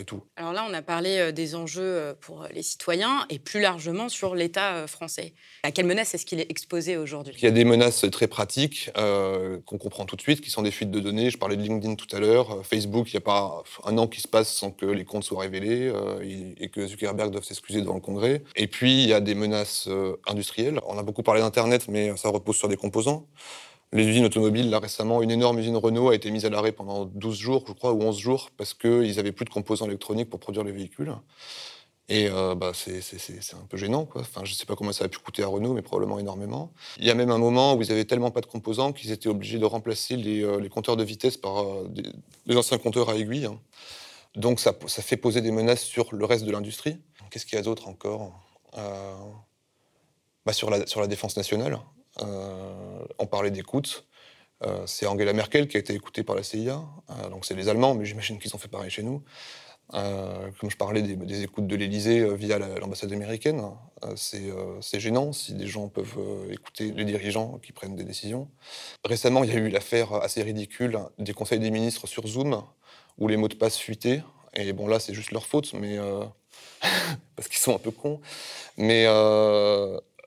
tout. 0.05 0.23
Alors 0.35 0.53
là, 0.53 0.65
on 0.69 0.73
a 0.73 0.81
parlé 0.81 1.17
euh, 1.17 1.31
des 1.31 1.55
enjeux 1.55 1.81
euh, 1.81 2.13
pour 2.19 2.47
les 2.53 2.61
citoyens 2.61 3.25
et 3.29 3.39
plus 3.39 3.59
largement 3.59 4.09
sur 4.09 4.35
l'État 4.35 4.75
euh, 4.75 4.87
français. 4.87 5.33
À 5.63 5.71
quelle 5.71 5.85
menace 5.85 6.13
est-ce 6.13 6.25
qu'il 6.25 6.39
est 6.39 6.49
exposé 6.49 6.97
aujourd'hui? 6.97 7.35
Il 7.37 7.43
y 7.43 7.47
a 7.47 7.51
des 7.51 7.65
menaces 7.65 8.05
très 8.11 8.27
pratiques 8.27 8.91
qu'on 8.95 9.77
comprend 9.77 10.05
tout 10.05 10.15
de 10.15 10.21
suite, 10.21 10.41
qui 10.41 10.49
sont 10.49 10.61
des 10.61 10.71
fuites 10.71 10.91
de 10.91 10.99
données. 10.99 11.29
Je 11.29 11.37
parlais 11.37 11.57
de 11.57 11.61
LinkedIn 11.61 11.95
tout 11.95 12.13
à 12.15 12.19
l'heure. 12.19 12.65
Facebook, 12.65 13.11
il 13.11 13.15
n'y 13.15 13.17
a 13.17 13.21
pas 13.21 13.63
un 13.85 13.97
an 13.97 14.07
qui 14.07 14.21
se 14.21 14.27
passe 14.27 14.53
sans 14.53 14.71
que 14.71 14.85
les 14.85 15.05
comptes 15.05 15.23
soient 15.23 15.41
révélés 15.41 15.91
et 16.59 16.69
que 16.69 16.85
Zuckerberg 16.87 17.31
doive 17.31 17.43
s'excuser 17.43 17.81
devant 17.81 17.95
le 17.95 18.01
Congrès. 18.01 18.43
Et 18.55 18.67
puis, 18.67 19.03
il 19.03 19.09
y 19.09 19.13
a 19.13 19.19
des 19.19 19.35
menaces 19.35 19.89
industrielles. 20.27 20.79
On 20.87 20.97
a 20.97 21.03
beaucoup 21.03 21.23
parlé 21.23 21.41
d'Internet, 21.41 21.87
mais 21.87 22.15
ça 22.17 22.29
repose 22.29 22.55
sur 22.55 22.67
des 22.67 22.77
composants. 22.77 23.25
Les 23.91 24.05
usines 24.05 24.25
automobiles, 24.25 24.69
là 24.69 24.79
récemment, 24.79 25.23
une 25.23 25.31
énorme 25.31 25.57
usine 25.57 25.75
Renault 25.75 26.09
a 26.09 26.15
été 26.15 26.29
mise 26.29 26.45
à 26.45 26.49
l'arrêt 26.49 26.71
pendant 26.71 27.05
12 27.05 27.37
jours, 27.37 27.63
je 27.67 27.73
crois, 27.73 27.91
ou 27.91 28.01
11 28.03 28.17
jours, 28.19 28.49
parce 28.55 28.75
qu'ils 28.75 29.15
n'avaient 29.15 29.31
plus 29.31 29.45
de 29.45 29.49
composants 29.49 29.87
électroniques 29.87 30.29
pour 30.29 30.39
produire 30.39 30.63
les 30.63 30.71
véhicules. 30.71 31.11
Et 32.07 32.27
euh, 32.27 32.53
bah, 32.55 32.71
c'est 32.73 32.99
un 33.53 33.65
peu 33.67 33.77
gênant. 33.77 34.05
Quoi. 34.05 34.21
Enfin, 34.21 34.41
je 34.43 34.51
ne 34.51 34.55
sais 34.55 34.65
pas 34.65 34.75
comment 34.75 34.91
ça 34.91 35.05
a 35.05 35.07
pu 35.07 35.19
coûter 35.19 35.43
à 35.43 35.47
Renault, 35.47 35.73
mais 35.73 35.83
probablement 35.83 36.19
énormément. 36.19 36.71
Il 36.97 37.05
y 37.05 37.11
a 37.11 37.15
même 37.15 37.31
un 37.31 37.37
moment 37.39 37.75
où 37.75 37.81
ils 37.81 37.91
avaient 37.91 38.05
tellement 38.05 38.31
pas 38.31 38.41
de 38.41 38.47
composants 38.47 38.93
qu'ils 38.93 39.11
étaient 39.11 39.29
obligés 39.29 39.57
de 39.57 39.65
remplacer 39.65 40.17
les, 40.17 40.43
euh, 40.43 40.67
compteurs 40.69 40.97
de 40.97 41.03
vitesse 41.03 41.37
par 41.37 41.63
euh, 41.63 41.87
des, 41.87 42.57
anciens 42.57 42.77
compteurs 42.79 43.09
à 43.09 43.15
aiguille. 43.15 43.45
Hein. 43.45 43.59
Donc 44.35 44.59
ça, 44.59 44.73
fait 44.87 45.17
poser 45.17 45.41
des 45.41 45.51
menaces 45.51 45.83
sur 45.83 46.13
le 46.13 46.25
reste 46.25 46.45
de 46.45 46.51
l'industrie. 46.51 46.97
Qu'est-ce 47.31 47.45
qu'il 47.45 47.57
y 47.57 47.59
a 47.59 47.63
d'autre 47.63 47.87
encore 47.87 48.33
bah, 50.45 50.53
sur 50.53 50.69
la 50.69 51.07
défense 51.07 51.37
nationale? 51.37 51.79
Euh, 52.21 53.05
on 53.17 53.25
parlait 53.25 53.51
d'écoute. 53.51 54.05
Euh, 54.63 54.83
c'est 54.85 55.05
Angela 55.05 55.31
Merkel 55.33 55.67
qui 55.67 55.77
a 55.77 55.79
été 55.79 55.93
écoutée 55.93 56.23
par 56.23 56.35
la 56.35 56.43
CIA. 56.43 56.81
Euh, 57.09 57.29
donc 57.29 57.45
c'est 57.45 57.55
les 57.55 57.69
Allemands, 57.69 57.95
mais 57.95 58.05
j'imagine 58.05 58.39
qu'ils 58.39 58.53
ont 58.55 58.57
fait 58.57 58.67
pareil 58.67 58.89
chez 58.89 59.03
nous. 59.03 59.23
comme 59.91 60.69
je 60.69 60.77
parlais 60.77 61.01
des, 61.01 61.43
écoutes 61.43 61.65
de 61.65 61.75
l'Élysée 61.75 62.35
via 62.35 62.59
l'ambassade 62.59 63.11
américaine, 63.11 63.63
c'est 64.15 64.99
gênant 64.99 65.33
si 65.33 65.53
des 65.53 65.65
gens 65.65 65.87
peuvent 65.87 66.19
écouter 66.51 66.91
les 66.91 67.05
dirigeants 67.05 67.57
qui 67.63 67.71
prennent 67.71 67.95
des 67.95 68.03
décisions. 68.03 68.47
Récemment, 69.03 69.43
il 69.43 69.51
y 69.51 69.55
a 69.55 69.59
eu 69.59 69.69
l'affaire 69.69 70.13
assez 70.13 70.43
ridicule 70.43 70.99
des 71.17 71.33
conseils 71.33 71.59
des 71.59 71.71
ministres 71.71 72.05
sur 72.05 72.27
Zoom, 72.27 72.63
où 73.17 73.27
les 73.27 73.37
mots 73.37 73.47
de 73.47 73.55
passe 73.55 73.77
fuitaient. 73.77 74.21
Et 74.53 74.73
bon, 74.73 74.87
là, 74.87 74.99
c'est 74.99 75.15
juste 75.15 75.31
leur 75.31 75.47
faute, 75.47 75.73
mais 75.73 75.97
parce 77.35 77.47
qu'ils 77.47 77.59
sont 77.59 77.73
un 77.73 77.79
peu 77.79 77.91
cons. 77.91 78.21
Mais 78.77 79.07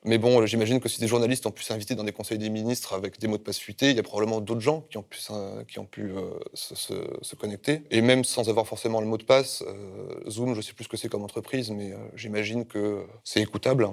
mais 0.04 0.18
bon, 0.18 0.44
j'imagine 0.46 0.80
que 0.80 0.88
si 0.88 1.00
des 1.00 1.06
journalistes 1.06 1.46
ont 1.46 1.52
pu 1.52 1.62
s'inviter 1.62 1.94
dans 1.94 2.02
des 2.02 2.12
conseils 2.12 2.38
des 2.38 2.50
ministres 2.50 2.92
avec 2.92 3.20
des 3.20 3.28
mots 3.28 3.38
de 3.38 3.42
passe 3.42 3.58
fuités, 3.58 3.90
il 3.90 3.96
y 3.96 4.00
a 4.00 4.02
probablement 4.02 4.40
d'autres 4.40 4.60
gens 4.60 4.80
qui 4.90 4.98
ont 4.98 5.04
pu, 5.04 5.20
qui 5.68 5.78
ont 5.78 5.86
pu 5.86 6.10
euh, 6.10 6.32
se, 6.54 7.34
connecter. 7.36 7.84
Et 7.92 8.00
même 8.00 8.24
sans 8.24 8.48
avoir 8.48 8.66
forcément 8.66 9.00
le 9.00 9.06
mot 9.06 9.16
de 9.16 9.22
passe, 9.22 9.62
euh, 9.64 10.28
Zoom, 10.28 10.54
je 10.56 10.60
sais 10.60 10.72
plus 10.72 10.84
ce 10.84 10.88
que 10.88 10.96
c'est 10.96 11.08
comme 11.08 11.22
entreprise, 11.22 11.70
mais 11.70 11.92
euh, 11.92 11.96
j'imagine 12.16 12.66
que 12.66 13.04
c'est 13.22 13.40
écoutable. 13.40 13.90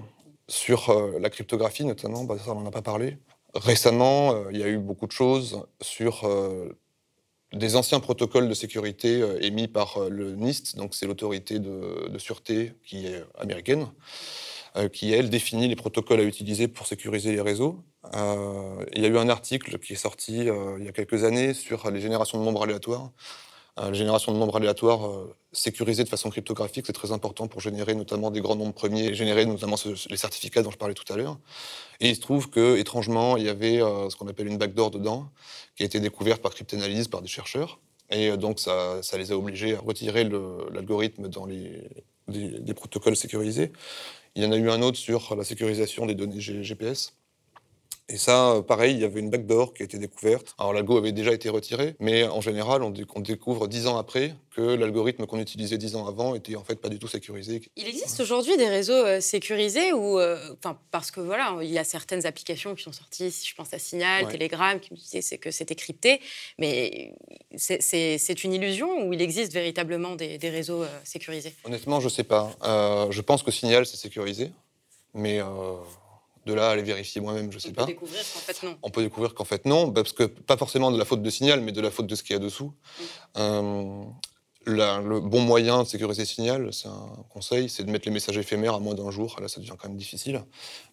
Sur 0.47 0.91
la 1.19 1.29
cryptographie 1.29 1.85
notamment, 1.85 2.23
bah, 2.23 2.35
ça 2.43 2.53
on 2.53 2.61
n'en 2.61 2.65
a 2.65 2.71
pas 2.71 2.81
parlé. 2.81 3.19
Récemment, 3.53 4.49
il 4.49 4.57
y 4.57 4.63
a 4.63 4.67
eu 4.67 4.79
beaucoup 4.79 5.05
de 5.05 5.11
choses 5.11 5.63
sur 5.79 6.27
des 7.53 7.75
anciens 7.75 7.99
protocoles 7.99 8.49
de 8.49 8.53
sécurité 8.55 9.23
émis 9.41 9.67
par 9.67 10.09
le 10.09 10.35
NIST, 10.35 10.75
donc 10.75 10.95
c'est 10.95 11.05
l'autorité 11.05 11.59
de, 11.59 12.07
de 12.09 12.17
sûreté 12.17 12.73
qui 12.83 13.05
est 13.05 13.23
américaine. 13.37 13.89
Euh, 14.77 14.87
qui, 14.87 15.11
elle, 15.13 15.29
définit 15.29 15.67
les 15.67 15.75
protocoles 15.75 16.19
à 16.19 16.23
utiliser 16.23 16.67
pour 16.67 16.85
sécuriser 16.85 17.31
les 17.31 17.41
réseaux. 17.41 17.83
Euh, 18.15 18.85
il 18.95 19.01
y 19.01 19.05
a 19.05 19.09
eu 19.09 19.17
un 19.17 19.29
article 19.29 19.79
qui 19.79 19.93
est 19.93 19.95
sorti 19.95 20.47
euh, 20.47 20.77
il 20.79 20.85
y 20.85 20.87
a 20.87 20.91
quelques 20.91 21.23
années 21.23 21.53
sur 21.53 21.89
les 21.89 21.99
générations 21.99 22.39
de 22.39 22.43
nombres 22.45 22.63
aléatoires. 22.63 23.11
la 23.77 23.93
génération 23.93 24.31
de 24.31 24.37
nombres 24.37 24.57
aléatoires 24.57 25.09
sécurisée 25.53 26.03
de 26.03 26.09
façon 26.09 26.29
cryptographique, 26.29 26.85
c'est 26.85 26.93
très 26.93 27.11
important 27.11 27.47
pour 27.47 27.61
générer 27.61 27.95
notamment 27.95 28.29
des 28.29 28.41
grands 28.41 28.57
nombres 28.57 28.73
premiers 28.73 29.13
générer 29.13 29.45
notamment 29.45 29.77
les 30.09 30.17
certificats 30.17 30.61
dont 30.61 30.71
je 30.71 30.77
parlais 30.77 30.93
tout 30.93 31.11
à 31.11 31.15
l'heure. 31.15 31.39
Et 32.01 32.09
il 32.09 32.15
se 32.15 32.21
trouve 32.21 32.49
que, 32.49 32.77
étrangement, 32.77 33.37
il 33.37 33.45
y 33.45 33.49
avait 33.49 33.79
ce 34.09 34.15
qu'on 34.17 34.27
appelle 34.27 34.47
une 34.47 34.57
backdoor 34.57 34.91
dedans, 34.91 35.29
qui 35.75 35.83
a 35.83 35.85
été 35.85 35.99
découverte 36.01 36.41
par 36.41 36.53
cryptanalyse 36.53 37.07
par 37.07 37.21
des 37.21 37.29
chercheurs. 37.29 37.79
Et 38.09 38.35
donc, 38.37 38.59
ça, 38.59 39.01
ça 39.01 39.17
les 39.17 39.31
a 39.31 39.37
obligés 39.37 39.75
à 39.75 39.79
retirer 39.79 40.23
l'algorithme 40.73 41.29
dans 41.29 41.45
les, 41.45 41.89
des, 42.29 42.73
protocoles 42.73 43.15
sécurisés. 43.15 43.71
Il 44.33 44.43
y 44.43 44.45
en 44.47 44.51
a 44.51 44.57
eu 44.57 44.71
un 44.71 44.81
autre 44.81 44.97
sur 44.97 45.35
la 45.35 45.43
sécurisation 45.43 46.07
des 46.07 46.15
données 46.15 46.39
GPS. 46.41 47.18
Et 48.09 48.17
ça, 48.17 48.53
euh, 48.53 48.61
pareil, 48.63 48.95
il 48.95 48.99
y 48.99 49.03
avait 49.03 49.19
une 49.19 49.29
backdoor 49.29 49.73
qui 49.73 49.83
a 49.83 49.85
été 49.85 49.99
découverte. 49.99 50.55
Alors 50.57 50.73
l'algo 50.73 50.97
avait 50.97 51.11
déjà 51.11 51.31
été 51.31 51.47
retiré, 51.47 51.95
mais 51.99 52.23
en 52.23 52.41
général, 52.41 52.81
on, 52.81 52.89
découvre 52.89 53.67
dix 53.67 53.85
ans 53.85 53.97
après 53.97 54.33
que 54.55 54.61
l'algorithme 54.61 55.27
qu'on 55.27 55.39
utilisait 55.39 55.77
dix 55.77 55.95
ans 55.95 56.07
avant 56.07 56.33
était 56.33 56.55
en 56.55 56.63
fait 56.63 56.75
pas 56.75 56.89
du 56.89 56.97
tout 56.97 57.07
sécurisé. 57.07 57.61
Il 57.75 57.87
existe 57.87 58.19
aujourd'hui 58.19 58.57
des 58.57 58.67
réseaux 58.67 58.93
euh, 58.93 59.21
sécurisés 59.21 59.93
ou, 59.93 60.19
euh, 60.19 60.37
enfin, 60.57 60.79
parce 60.89 61.11
que 61.11 61.21
voilà, 61.21 61.57
il 61.61 61.69
y 61.69 61.77
a 61.77 61.83
certaines 61.83 62.25
applications 62.25 62.73
qui 62.73 62.81
sont 62.83 62.91
sorties. 62.91 63.29
Si 63.31 63.47
je 63.47 63.53
pense 63.53 63.71
à 63.75 63.79
Signal, 63.79 64.27
Telegram, 64.27 64.79
qui 64.79 64.91
me 64.91 64.97
disaient 64.97 65.37
que 65.37 65.51
c'était 65.51 65.75
crypté, 65.75 66.19
mais 66.57 67.13
c'est 67.57 68.43
une 68.43 68.53
illusion 68.53 69.05
ou 69.05 69.13
il 69.13 69.21
existe 69.21 69.53
véritablement 69.53 70.15
des, 70.15 70.39
réseaux 70.49 70.83
sécurisés? 71.03 71.53
Honnêtement, 71.63 71.99
je 71.99 72.09
sais 72.09 72.23
pas. 72.23 72.55
je 72.63 73.21
pense 73.21 73.43
que 73.43 73.51
Signal 73.51 73.85
c'est 73.85 73.97
sécurisé, 73.97 74.51
mais 75.13 75.39
de 76.49 76.53
là 76.53 76.69
à 76.69 76.71
aller 76.71 76.83
vérifier 76.83 77.21
moi-même, 77.21 77.51
je 77.51 77.57
ne 77.57 77.61
sais 77.61 77.71
pas. 77.71 77.83
On 77.83 77.85
peut 77.85 77.93
découvrir 77.93 78.23
qu'en 78.23 78.39
fait 78.39 78.63
non. 78.63 78.77
On 78.83 78.89
peut 78.89 79.03
découvrir 79.03 79.33
qu'en 79.35 79.45
fait 79.45 79.65
non, 79.65 79.91
parce 79.91 80.13
que 80.13 80.23
pas 80.23 80.57
forcément 80.57 80.91
de 80.91 80.97
la 80.97 81.05
faute 81.05 81.21
de 81.21 81.29
signal, 81.29 81.61
mais 81.61 81.71
de 81.71 81.81
la 81.81 81.91
faute 81.91 82.07
de 82.07 82.15
ce 82.15 82.23
qu'il 82.23 82.33
y 82.33 82.35
a 82.35 82.39
dessous. 82.39 82.73
Euh, 83.37 84.03
le 84.65 85.19
bon 85.19 85.41
moyen 85.41 85.83
de 85.83 85.87
sécuriser 85.87 86.25
Signal, 86.25 86.71
c'est 86.73 86.87
un 86.87 87.25
conseil, 87.29 87.69
c'est 87.69 87.83
de 87.83 87.91
mettre 87.91 88.07
les 88.07 88.13
messages 88.13 88.37
éphémères 88.37 88.75
à 88.75 88.79
moins 88.79 88.93
d'un 88.93 89.09
jour. 89.11 89.37
Là, 89.41 89.47
ça 89.47 89.59
devient 89.59 89.73
quand 89.77 89.87
même 89.87 89.97
difficile. 89.97 90.43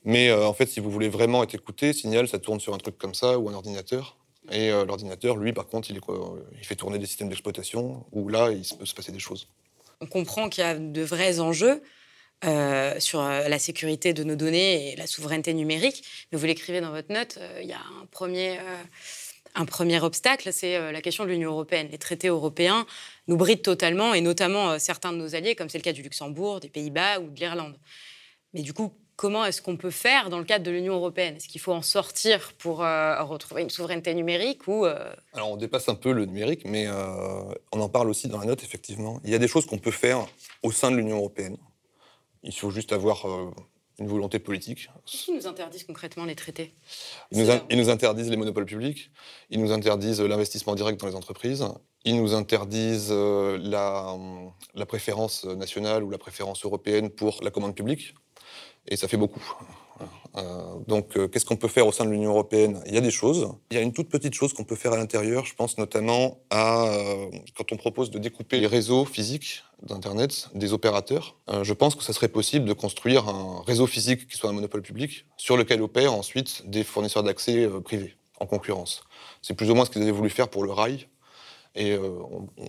Mais 0.05 0.31
euh, 0.31 0.47
en 0.47 0.55
fait, 0.55 0.67
si 0.67 0.81
vous 0.81 0.91
voulez 0.91 1.09
vraiment 1.09 1.43
être 1.43 1.55
écouté, 1.55 1.93
Signal, 1.93 2.29
ça 2.29 2.39
tourne 2.39 2.61
sur 2.61 2.75
un 2.75 2.79
truc 2.79 2.97
comme 2.97 3.15
ça 3.15 3.39
ou 3.39 3.49
un 3.49 3.55
ordinateur. 3.55 4.17
Et 4.51 4.71
euh, 4.71 4.85
l'ordinateur, 4.85 5.37
lui, 5.37 5.53
par 5.53 5.67
contre, 5.67 5.91
il, 5.91 5.97
est 5.97 6.01
il 6.59 6.65
fait 6.65 6.77
tourner 6.77 6.99
des 6.99 7.07
systèmes 7.07 7.29
d'exploitation 7.29 8.05
où 8.13 8.29
là, 8.29 8.51
il 8.51 8.63
peut 8.79 8.87
se 8.87 8.95
passer 8.95 9.13
des 9.13 9.19
choses. 9.19 9.49
On 10.01 10.07
comprend 10.07 10.49
qu'il 10.49 10.63
y 10.63 10.67
a 10.67 10.79
de 10.79 11.03
vrais 11.03 11.41
enjeux. 11.41 11.83
Euh, 12.45 13.01
sur 13.01 13.21
euh, 13.21 13.49
la 13.49 13.59
sécurité 13.59 14.13
de 14.13 14.23
nos 14.23 14.37
données 14.37 14.93
et 14.93 14.97
la 14.97 15.07
souveraineté 15.07 15.55
numérique. 15.55 16.05
Mais 16.31 16.39
vous 16.39 16.45
l'écrivez 16.45 16.83
dans 16.83 16.91
votre 16.91 17.11
note, 17.11 17.39
euh, 17.41 17.61
il 17.63 17.67
y 17.69 17.73
a 17.73 17.81
un 17.81 18.05
premier, 19.65 20.01
obstacle, 20.03 20.53
c'est 20.53 20.93
la 20.93 21.01
question 21.01 21.25
de 21.25 21.31
l'Union 21.31 21.53
européenne. 21.53 21.89
Les 21.91 21.97
traités 21.97 22.29
européens 22.29 22.85
nous 23.27 23.39
brident 23.39 23.63
totalement, 23.63 24.13
et 24.13 24.21
notamment 24.21 24.79
certains 24.79 25.15
de 25.15 25.17
nos 25.17 25.35
alliés, 25.35 25.55
comme 25.55 25.71
c'est 25.71 25.79
le 25.79 25.83
cas 25.83 25.95
du 25.95 26.03
Luxembourg, 26.03 26.61
des 26.61 26.69
Pays-Bas 26.69 27.21
ou 27.21 27.31
de 27.31 27.41
l'Irlande. 27.41 27.75
Mais 28.53 28.61
du 28.61 28.75
coup, 28.75 28.93
comment 29.17 29.47
est-ce 29.47 29.63
qu'on 29.63 29.79
peut 29.79 29.91
faire 29.91 30.29
dans 30.29 30.39
le 30.39 30.45
cadre 30.45 30.65
de 30.67 30.71
l'Union 30.71 30.97
européenne? 30.97 31.37
Est-ce 31.37 31.49
qu'il 31.49 31.63
faut 31.63 31.73
en 31.73 31.81
sortir 31.81 32.53
pour 32.59 32.81
retrouver 32.81 33.63
une 33.63 33.71
souveraineté 33.71 34.13
numérique 34.13 34.69
ou 34.69 34.85
Alors 34.85 35.53
on 35.53 35.57
dépasse 35.57 35.89
un 35.89 35.95
peu 35.95 36.13
le 36.13 36.27
numérique, 36.27 36.67
mais 36.67 36.87
on 37.73 37.81
en 37.81 37.89
parle 37.89 38.11
aussi 38.11 38.29
dans 38.29 38.41
la 38.41 38.45
note, 38.45 38.63
effectivement. 38.63 39.21
Il 39.25 39.31
y 39.31 39.35
a 39.35 39.39
des 39.39 39.49
choses 39.49 39.65
qu'on 39.65 39.79
peut 39.79 39.91
faire 39.91 40.27
au 40.63 40.71
sein 40.71 40.91
de 40.91 40.97
l'Union 40.97 41.17
européenne. 41.17 41.57
Il 42.47 42.55
faut 42.55 42.71
juste 42.71 42.93
avoir 42.93 43.27
euh, 43.29 43.51
une 43.99 44.07
volonté 44.07 44.39
politique. 44.39 44.89
Qui 45.05 45.33
nous 45.33 45.49
interdisent 45.49 45.83
concrètement 45.83 46.25
les 46.25 46.37
traités? 46.37 46.75
Ils 47.33 47.39
nous, 47.77 47.91
interdisent 47.91 48.31
les 48.31 48.37
monopoles 48.37 48.67
publics, 48.67 49.11
ils 49.51 49.61
nous 49.61 49.73
interdisent 49.73 50.21
l'investissement 50.21 50.77
direct 50.77 51.01
dans 51.01 51.09
les 51.09 51.17
entreprises, 51.17 51.67
ils 52.05 52.17
nous 52.17 52.35
interdisent 52.35 53.09
euh, 53.11 53.59
la, 53.61 54.17
la, 54.75 54.87
préférence 54.87 55.45
nationale 55.45 56.05
ou 56.05 56.11
la 56.11 56.19
préférence 56.19 56.65
européenne 56.65 57.11
pour 57.11 57.43
la 57.43 57.51
commande 57.51 57.75
publique, 57.75 58.15
et 58.87 58.97
ça 58.97 59.09
fait 59.09 59.17
beaucoup. 59.17 59.43
Euh, 60.37 60.75
donc, 60.87 61.17
euh, 61.17 61.29
qu'est-ce 61.29 61.45
qu'on 61.45 61.57
peut 61.57 61.69
faire 61.69 61.87
au 61.87 61.93
sein 61.93 62.05
de 62.05 62.11
l'Union 62.11 62.31
européenne? 62.31 62.83
Il 62.87 62.95
y 62.95 62.99
a 62.99 63.01
des 63.01 63.11
choses. 63.11 63.49
Il 63.71 63.77
y 63.77 63.81
a 63.81 63.83
une 63.83 63.93
toute 63.93 64.09
petite 64.09 64.35
chose 64.35 64.53
qu'on 64.53 64.65
peut 64.65 64.77
faire 64.77 64.93
à 64.93 64.97
l'intérieur. 64.97 65.45
Je 65.47 65.55
pense 65.55 65.79
notamment 65.79 66.39
à 66.51 66.89
euh, 66.89 67.31
quand 67.57 67.73
on 67.73 67.77
propose 67.77 68.11
de 68.11 68.19
découper 68.19 68.61
les 68.61 68.67
réseaux 68.67 69.05
physiques 69.05 69.63
d'Internet 69.83 70.49
des 70.55 70.73
opérateurs. 70.73 71.37
je 71.63 71.73
pense 71.75 71.95
que 71.95 72.03
ça 72.03 72.15
serait 72.15 72.29
possible 72.29 72.65
de 72.65 72.73
construire 72.73 73.29
un 73.29 73.63
réseau 73.67 73.87
physique 73.87 74.27
qui 74.27 74.39
soit 74.39 74.49
un 74.49 74.55
monopole 74.55 74.81
public 74.81 75.27
sur 75.37 75.59
lequel 75.59 75.83
opèrent 75.83 76.15
ensuite 76.15 76.63
des 76.67 76.83
fournisseurs 76.83 77.23
d'accès 77.23 77.69
privés 77.85 78.17
en 78.41 78.47
concurrence. 78.47 79.05
C'est 79.43 79.53
plus 79.53 79.71
ou 79.71 79.75
moins 79.75 79.85
ce 79.85 79.91
qu'ils 79.91 80.01
avaient 80.01 80.13
voulu 80.13 80.31
faire 80.31 80.49
pour 80.49 80.65
le 80.65 80.73
rail 80.73 81.09
et 81.77 81.93
euh, 81.93 82.19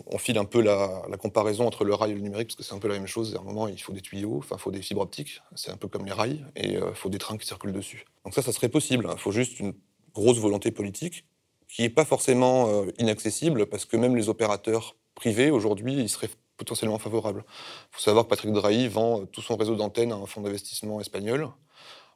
on, 0.07 0.17
file 0.17 0.37
un 0.37 0.45
peu 0.45 0.61
la, 0.61 1.01
comparaison 1.17 1.65
entre 1.65 1.85
le 1.85 1.93
rail 1.93 2.11
et 2.11 2.15
le 2.15 2.19
numérique, 2.19 2.49
parce 2.49 2.57
que 2.57 2.63
c'est 2.63 2.75
un 2.75 2.79
peu 2.79 2.89
la 2.89 2.95
même 2.95 3.07
chose. 3.07 3.35
À 3.35 3.39
un 3.39 3.43
moment, 3.43 3.67
il 3.67 3.81
faut 3.81 3.93
des 3.93 4.01
tuyaux, 4.01 4.37
enfin, 4.37 4.57
il 4.59 4.61
faut 4.61 4.71
des 4.71 4.81
fibres 4.81 5.01
optiques, 5.01 5.41
c'est 5.55 5.71
un 5.71 5.77
peu 5.77 5.87
comme 5.87 6.05
les 6.05 6.11
rails, 6.11 6.45
et 6.55 6.75
euh, 6.75 6.89
il 6.89 6.95
faut 6.95 7.09
des 7.09 7.17
trains 7.17 7.37
qui 7.37 7.47
circulent 7.47 7.71
dessus. 7.71 8.05
Donc 8.25 8.33
ça, 8.33 8.41
ça 8.41 8.51
serait 8.51 8.69
possible. 8.69 9.07
Il 9.11 9.17
faut 9.17 9.31
juste 9.31 9.59
une 9.59 9.73
grosse 10.13 10.39
volonté 10.39 10.71
politique 10.71 11.25
qui 11.69 11.83
n'est 11.83 11.89
pas 11.89 12.05
forcément 12.05 12.67
euh, 12.69 12.91
inaccessible, 12.97 13.65
parce 13.67 13.85
que 13.85 13.95
même 13.95 14.15
les 14.15 14.27
opérateurs 14.27 14.97
privés, 15.15 15.51
aujourd'hui, 15.51 15.93
ils 15.93 16.09
seraient 16.09 16.29
potentiellement 16.57 16.99
favorables. 16.99 17.45
Il 17.47 17.95
faut 17.95 18.01
savoir 18.01 18.25
que 18.25 18.29
Patrick 18.29 18.51
Drahi 18.51 18.89
vend 18.89 19.25
tout 19.25 19.41
son 19.41 19.55
réseau 19.55 19.75
d'antennes 19.75 20.11
à 20.11 20.15
un 20.15 20.25
fonds 20.25 20.41
d'investissement 20.41 20.99
espagnol. 20.99 21.49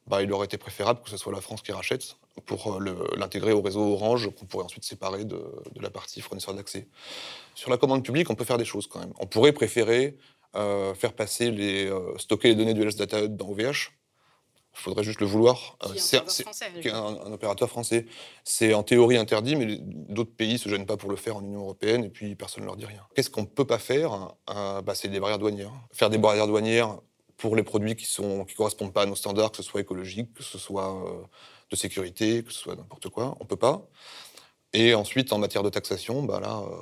Bah, 0.06 0.22
il 0.22 0.32
aurait 0.32 0.46
été 0.46 0.58
préférable 0.58 1.00
que 1.02 1.10
ce 1.10 1.16
soit 1.16 1.32
la 1.32 1.40
France 1.40 1.62
qui 1.62 1.72
rachète 1.72 2.16
pour 2.46 2.74
euh, 2.74 3.14
l'intégrer 3.16 3.52
au 3.52 3.62
réseau 3.62 3.92
Orange, 3.92 4.30
qu'on 4.34 4.46
pourrait 4.46 4.64
ensuite 4.64 4.84
séparer 4.84 5.24
de, 5.24 5.40
la 5.80 5.90
partie 5.90 6.20
fournisseur 6.20 6.54
d'accès. 6.54 6.88
Sur 7.54 7.70
la 7.70 7.76
commande 7.76 8.04
publique, 8.04 8.28
on 8.30 8.34
peut 8.34 8.44
faire 8.44 8.58
des 8.58 8.64
choses 8.64 8.86
quand 8.86 8.98
même. 8.98 9.12
On 9.20 9.26
pourrait 9.26 9.52
préférer 9.52 10.16
euh, 10.56 10.94
faire 10.94 11.12
passer 11.12 11.50
les, 11.50 11.86
euh, 11.86 12.16
stocker 12.18 12.48
les 12.48 12.54
données 12.54 12.74
du 12.74 12.82
Health 12.82 12.96
Data 12.96 13.22
Hub 13.22 13.36
dans 13.36 13.48
OVH. 13.48 13.92
Il 14.74 14.78
faudrait 14.78 15.04
juste 15.04 15.20
le 15.20 15.26
vouloir. 15.26 15.76
C'est 15.96 16.22
un, 16.88 17.32
opérateur 17.32 17.68
français. 17.68 18.06
C'est 18.42 18.72
en 18.72 18.82
théorie 18.82 19.18
interdit, 19.18 19.54
mais 19.54 19.76
d'autres 19.78 20.34
pays 20.34 20.54
ne 20.54 20.58
se 20.58 20.68
gênent 20.70 20.86
pas 20.86 20.96
pour 20.96 21.10
le 21.10 21.16
faire 21.16 21.36
en 21.36 21.42
Union 21.42 21.60
européenne, 21.60 22.04
et 22.04 22.08
puis 22.08 22.34
personne 22.36 22.62
ne 22.62 22.68
leur 22.68 22.76
dit 22.76 22.86
rien. 22.86 23.02
Qu'est-ce 23.14 23.28
qu'on 23.28 23.42
ne 23.42 23.46
peut 23.46 23.66
pas 23.66 23.78
faire? 23.78 24.34
Bah, 24.46 24.94
C'est 24.94 25.08
des 25.08 25.20
barrières 25.20 25.38
douanières. 25.38 25.72
Faire 25.92 26.08
des 26.08 26.16
barrières 26.16 26.46
douanières 26.46 26.96
pour 27.42 27.56
les 27.56 27.64
produits 27.64 27.96
qui 27.96 28.06
ne 28.22 28.44
qui 28.44 28.54
correspondent 28.54 28.92
pas 28.92 29.02
à 29.02 29.06
nos 29.06 29.16
standards, 29.16 29.50
que 29.50 29.56
ce 29.56 29.64
soit 29.64 29.80
écologique, 29.80 30.32
que 30.32 30.44
ce 30.44 30.58
soit 30.58 30.94
euh, 31.04 31.24
de 31.70 31.74
sécurité, 31.74 32.44
que 32.44 32.52
ce 32.52 32.60
soit 32.60 32.76
n'importe 32.76 33.08
quoi, 33.08 33.36
on 33.40 33.42
ne 33.42 33.48
peut 33.48 33.56
pas. 33.56 33.82
Et 34.72 34.94
ensuite, 34.94 35.32
en 35.32 35.38
matière 35.38 35.64
de 35.64 35.68
taxation, 35.68 36.22
bah 36.22 36.38
là, 36.38 36.60
euh, 36.60 36.76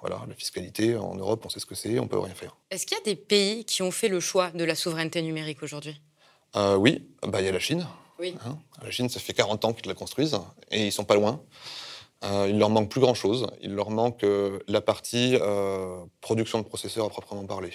voilà, 0.00 0.20
la 0.28 0.34
fiscalité 0.34 0.96
en 0.96 1.14
Europe, 1.14 1.44
on 1.46 1.48
sait 1.48 1.60
ce 1.60 1.66
que 1.66 1.76
c'est, 1.76 2.00
on 2.00 2.08
peut 2.08 2.18
rien 2.18 2.34
faire. 2.34 2.56
Est-ce 2.72 2.86
qu'il 2.86 2.98
y 2.98 3.00
a 3.00 3.04
des 3.04 3.14
pays 3.14 3.64
qui 3.64 3.82
ont 3.82 3.92
fait 3.92 4.08
le 4.08 4.18
choix 4.18 4.50
de 4.50 4.64
la 4.64 4.74
souveraineté 4.74 5.22
numérique 5.22 5.62
aujourd'hui? 5.62 6.00
Euh, 6.56 6.74
Oui, 6.74 7.06
bah, 7.22 7.40
il 7.40 7.44
y 7.44 7.48
a 7.48 7.52
la 7.52 7.60
Chine. 7.60 7.86
Oui. 8.18 8.34
Hein, 8.44 8.58
la 8.82 8.90
Chine, 8.90 9.08
ça 9.08 9.20
fait 9.20 9.32
40 9.32 9.64
ans 9.64 9.72
qu'ils 9.72 9.86
la 9.86 9.94
construisent 9.94 10.40
et 10.72 10.86
ils 10.86 10.92
sont 10.92 11.04
pas 11.04 11.14
loin. 11.14 11.40
il 12.48 12.58
leur 12.58 12.70
manque 12.70 12.90
plus 12.90 13.00
grand-chose. 13.00 13.46
Il 13.62 13.74
leur 13.76 13.90
manque 13.90 14.26
la 14.66 14.80
partie 14.80 15.36
production 16.20 16.58
de 16.58 16.64
processeurs 16.64 17.06
à 17.06 17.10
proprement 17.10 17.46
parler. 17.46 17.70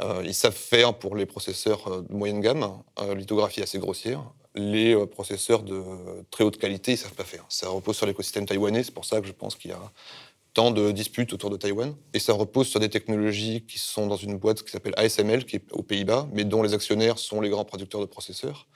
Euh, 0.00 0.22
ils 0.24 0.34
savent 0.34 0.54
faire 0.54 0.94
pour 0.94 1.16
les 1.16 1.26
processeurs 1.26 1.86
euh, 1.88 2.02
de 2.02 2.14
moyenne 2.14 2.40
gamme, 2.40 2.82
euh, 3.00 3.14
lithographie 3.14 3.62
assez 3.62 3.78
grossière. 3.78 4.22
Les 4.54 5.06
processeurs 5.06 5.62
de 5.62 5.82
très 6.30 6.44
haute 6.44 6.58
qualité, 6.58 6.92
ils 6.92 6.96
ne 6.96 7.00
savent 7.00 7.14
pas 7.14 7.24
faire. 7.24 7.44
Ça 7.48 7.68
repose 7.68 7.96
sur 7.96 8.06
l'écosystème 8.06 8.44
taïwanais, 8.44 8.82
c'est 8.82 8.92
pour 8.92 9.06
ça 9.06 9.20
que 9.20 9.26
je 9.26 9.32
pense 9.32 9.56
qu'il 9.56 9.70
y 9.70 9.74
a 9.74 9.80
tant 10.54 10.70
de 10.70 10.90
disputes 10.90 11.32
autour 11.32 11.50
de 11.50 11.56
Taïwan. 11.56 11.94
Et 12.12 12.18
ça 12.18 12.32
repose 12.32 12.68
sur 12.68 12.80
des 12.80 12.90
technologies 12.90 13.64
qui 13.66 13.78
sont 13.78 14.06
dans 14.06 14.16
une 14.16 14.36
boîte 14.36 14.62
qui 14.62 14.70
s'appelle 14.70 14.92
ASML, 14.96 15.44
qui 15.44 15.56
est 15.56 15.72
aux 15.72 15.82
Pays-Bas, 15.82 16.28
mais 16.32 16.44
dont 16.44 16.62
les 16.62 16.74
actionnaires 16.74 17.18
sont 17.18 17.40
les 17.40 17.48
grands 17.48 17.64
producteurs 17.64 18.00
de 18.00 18.06
processeurs. 18.06 18.66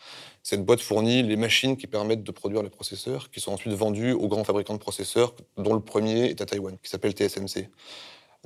Cette 0.43 0.65
boîte 0.65 0.81
fournit 0.81 1.23
les 1.23 1.37
machines 1.37 1.77
qui 1.77 1.87
permettent 1.87 2.23
de 2.23 2.33
produire 2.33 2.63
les 2.63 2.71
processeurs, 2.71 3.31
qui 3.31 3.41
sont 3.41 3.53
ensuite 3.53 3.75
vendus 3.75 4.13
aux 4.13 4.29
grands 4.29 4.45
fabricants 4.45 4.75
de 4.75 4.79
processeurs, 4.79 5.35
dont 5.59 5.75
le 5.75 5.81
premier 5.81 6.31
est 6.31 6.41
à 6.41 6.47
Taïwan, 6.47 6.79
qui 6.83 6.89
s'appelle 6.89 7.13
TSMC. 7.13 7.69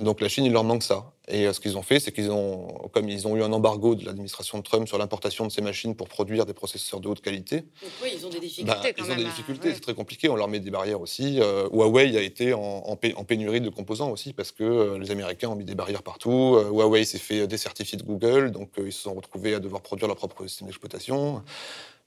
Donc 0.01 0.19
la 0.19 0.29
Chine, 0.29 0.45
il 0.45 0.51
leur 0.51 0.63
manque 0.63 0.83
ça. 0.83 1.13
Et 1.27 1.45
euh, 1.45 1.53
ce 1.53 1.59
qu'ils 1.59 1.77
ont 1.77 1.83
fait, 1.83 1.99
c'est 1.99 2.11
qu'ils 2.11 2.31
ont, 2.31 2.67
comme 2.91 3.07
ils 3.07 3.27
ont 3.27 3.35
eu 3.37 3.43
un 3.43 3.53
embargo 3.53 3.95
de 3.95 4.03
l'administration 4.05 4.57
de 4.57 4.63
Trump 4.63 4.87
sur 4.87 4.97
l'importation 4.97 5.45
de 5.45 5.51
ces 5.51 5.61
machines 5.61 5.95
pour 5.95 6.09
produire 6.09 6.45
des 6.45 6.53
processeurs 6.53 6.99
de 6.99 7.07
haute 7.07 7.21
qualité. 7.21 7.57
Donc 7.57 7.91
oui, 8.03 8.09
ils 8.17 8.25
ont 8.25 8.29
des 8.29 8.39
difficultés. 8.39 8.71
Bah, 8.71 8.89
ils 8.97 9.11
ont 9.11 9.15
des 9.15 9.23
difficultés, 9.23 9.73
c'est 9.73 9.79
très 9.79 9.93
compliqué. 9.93 10.27
On 10.29 10.35
leur 10.35 10.47
met 10.47 10.59
des 10.59 10.71
barrières 10.71 10.99
aussi. 10.99 11.39
Euh, 11.39 11.69
Huawei 11.71 12.17
a 12.17 12.21
été 12.21 12.53
en, 12.53 12.95
pénurie 12.95 13.61
de 13.61 13.69
composants 13.69 14.09
aussi 14.09 14.33
parce 14.33 14.51
que 14.51 14.63
euh, 14.63 14.97
les 14.97 15.11
Américains 15.11 15.49
ont 15.49 15.55
mis 15.55 15.65
des 15.65 15.75
barrières 15.75 16.03
partout. 16.03 16.57
Huawei 16.71 17.05
s'est 17.05 17.19
fait 17.19 17.47
décertifier 17.47 17.97
de 17.97 18.03
Google, 18.03 18.51
donc 18.51 18.71
ils 18.77 18.91
se 18.91 19.03
sont 19.03 19.13
retrouvés 19.13 19.53
à 19.53 19.59
devoir 19.59 19.81
produire 19.81 20.07
leur 20.07 20.17
propre 20.17 20.45
système 20.47 20.67
d'exploitation. 20.67 21.43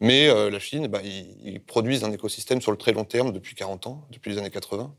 Mais 0.00 0.28
la 0.50 0.58
Chine, 0.58 0.88
bah, 0.88 1.00
ils, 1.02 1.60
produisent 1.60 2.04
un 2.04 2.12
écosystème 2.12 2.60
sur 2.60 2.72
le 2.72 2.76
très 2.76 2.92
long 2.92 3.04
terme 3.04 3.32
depuis 3.32 3.54
40 3.54 3.86
ans, 3.86 4.06
depuis 4.10 4.30
les 4.30 4.38
années 4.38 4.50
80. 4.50 4.94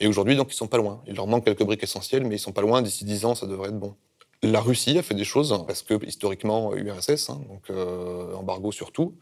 Et 0.00 0.06
aujourd'hui, 0.06 0.36
donc, 0.36 0.52
ils 0.52 0.56
sont 0.56 0.66
pas 0.66 0.78
loin. 0.78 1.02
Il 1.06 1.14
leur 1.14 1.26
manque 1.26 1.44
quelques 1.44 1.62
briques 1.62 1.82
essentielles, 1.82 2.24
mais 2.24 2.36
ils 2.36 2.40
sont 2.40 2.52
pas 2.52 2.62
loin. 2.62 2.82
D'ici 2.82 3.04
10 3.04 3.24
ans, 3.24 3.34
ça 3.34 3.46
devrait 3.46 3.68
être 3.68 3.78
bon. 3.78 3.94
La 4.44 4.60
Russie 4.60 4.98
a 4.98 5.02
fait 5.02 5.14
des 5.14 5.24
choses, 5.24 5.56
parce 5.68 5.82
que 5.82 6.04
historiquement, 6.04 6.74
URSS, 6.74 7.30
hein, 7.30 7.40
donc 7.48 7.70
euh, 7.70 8.34
embargo 8.34 8.72
sur 8.72 8.90
tout. 8.90 9.16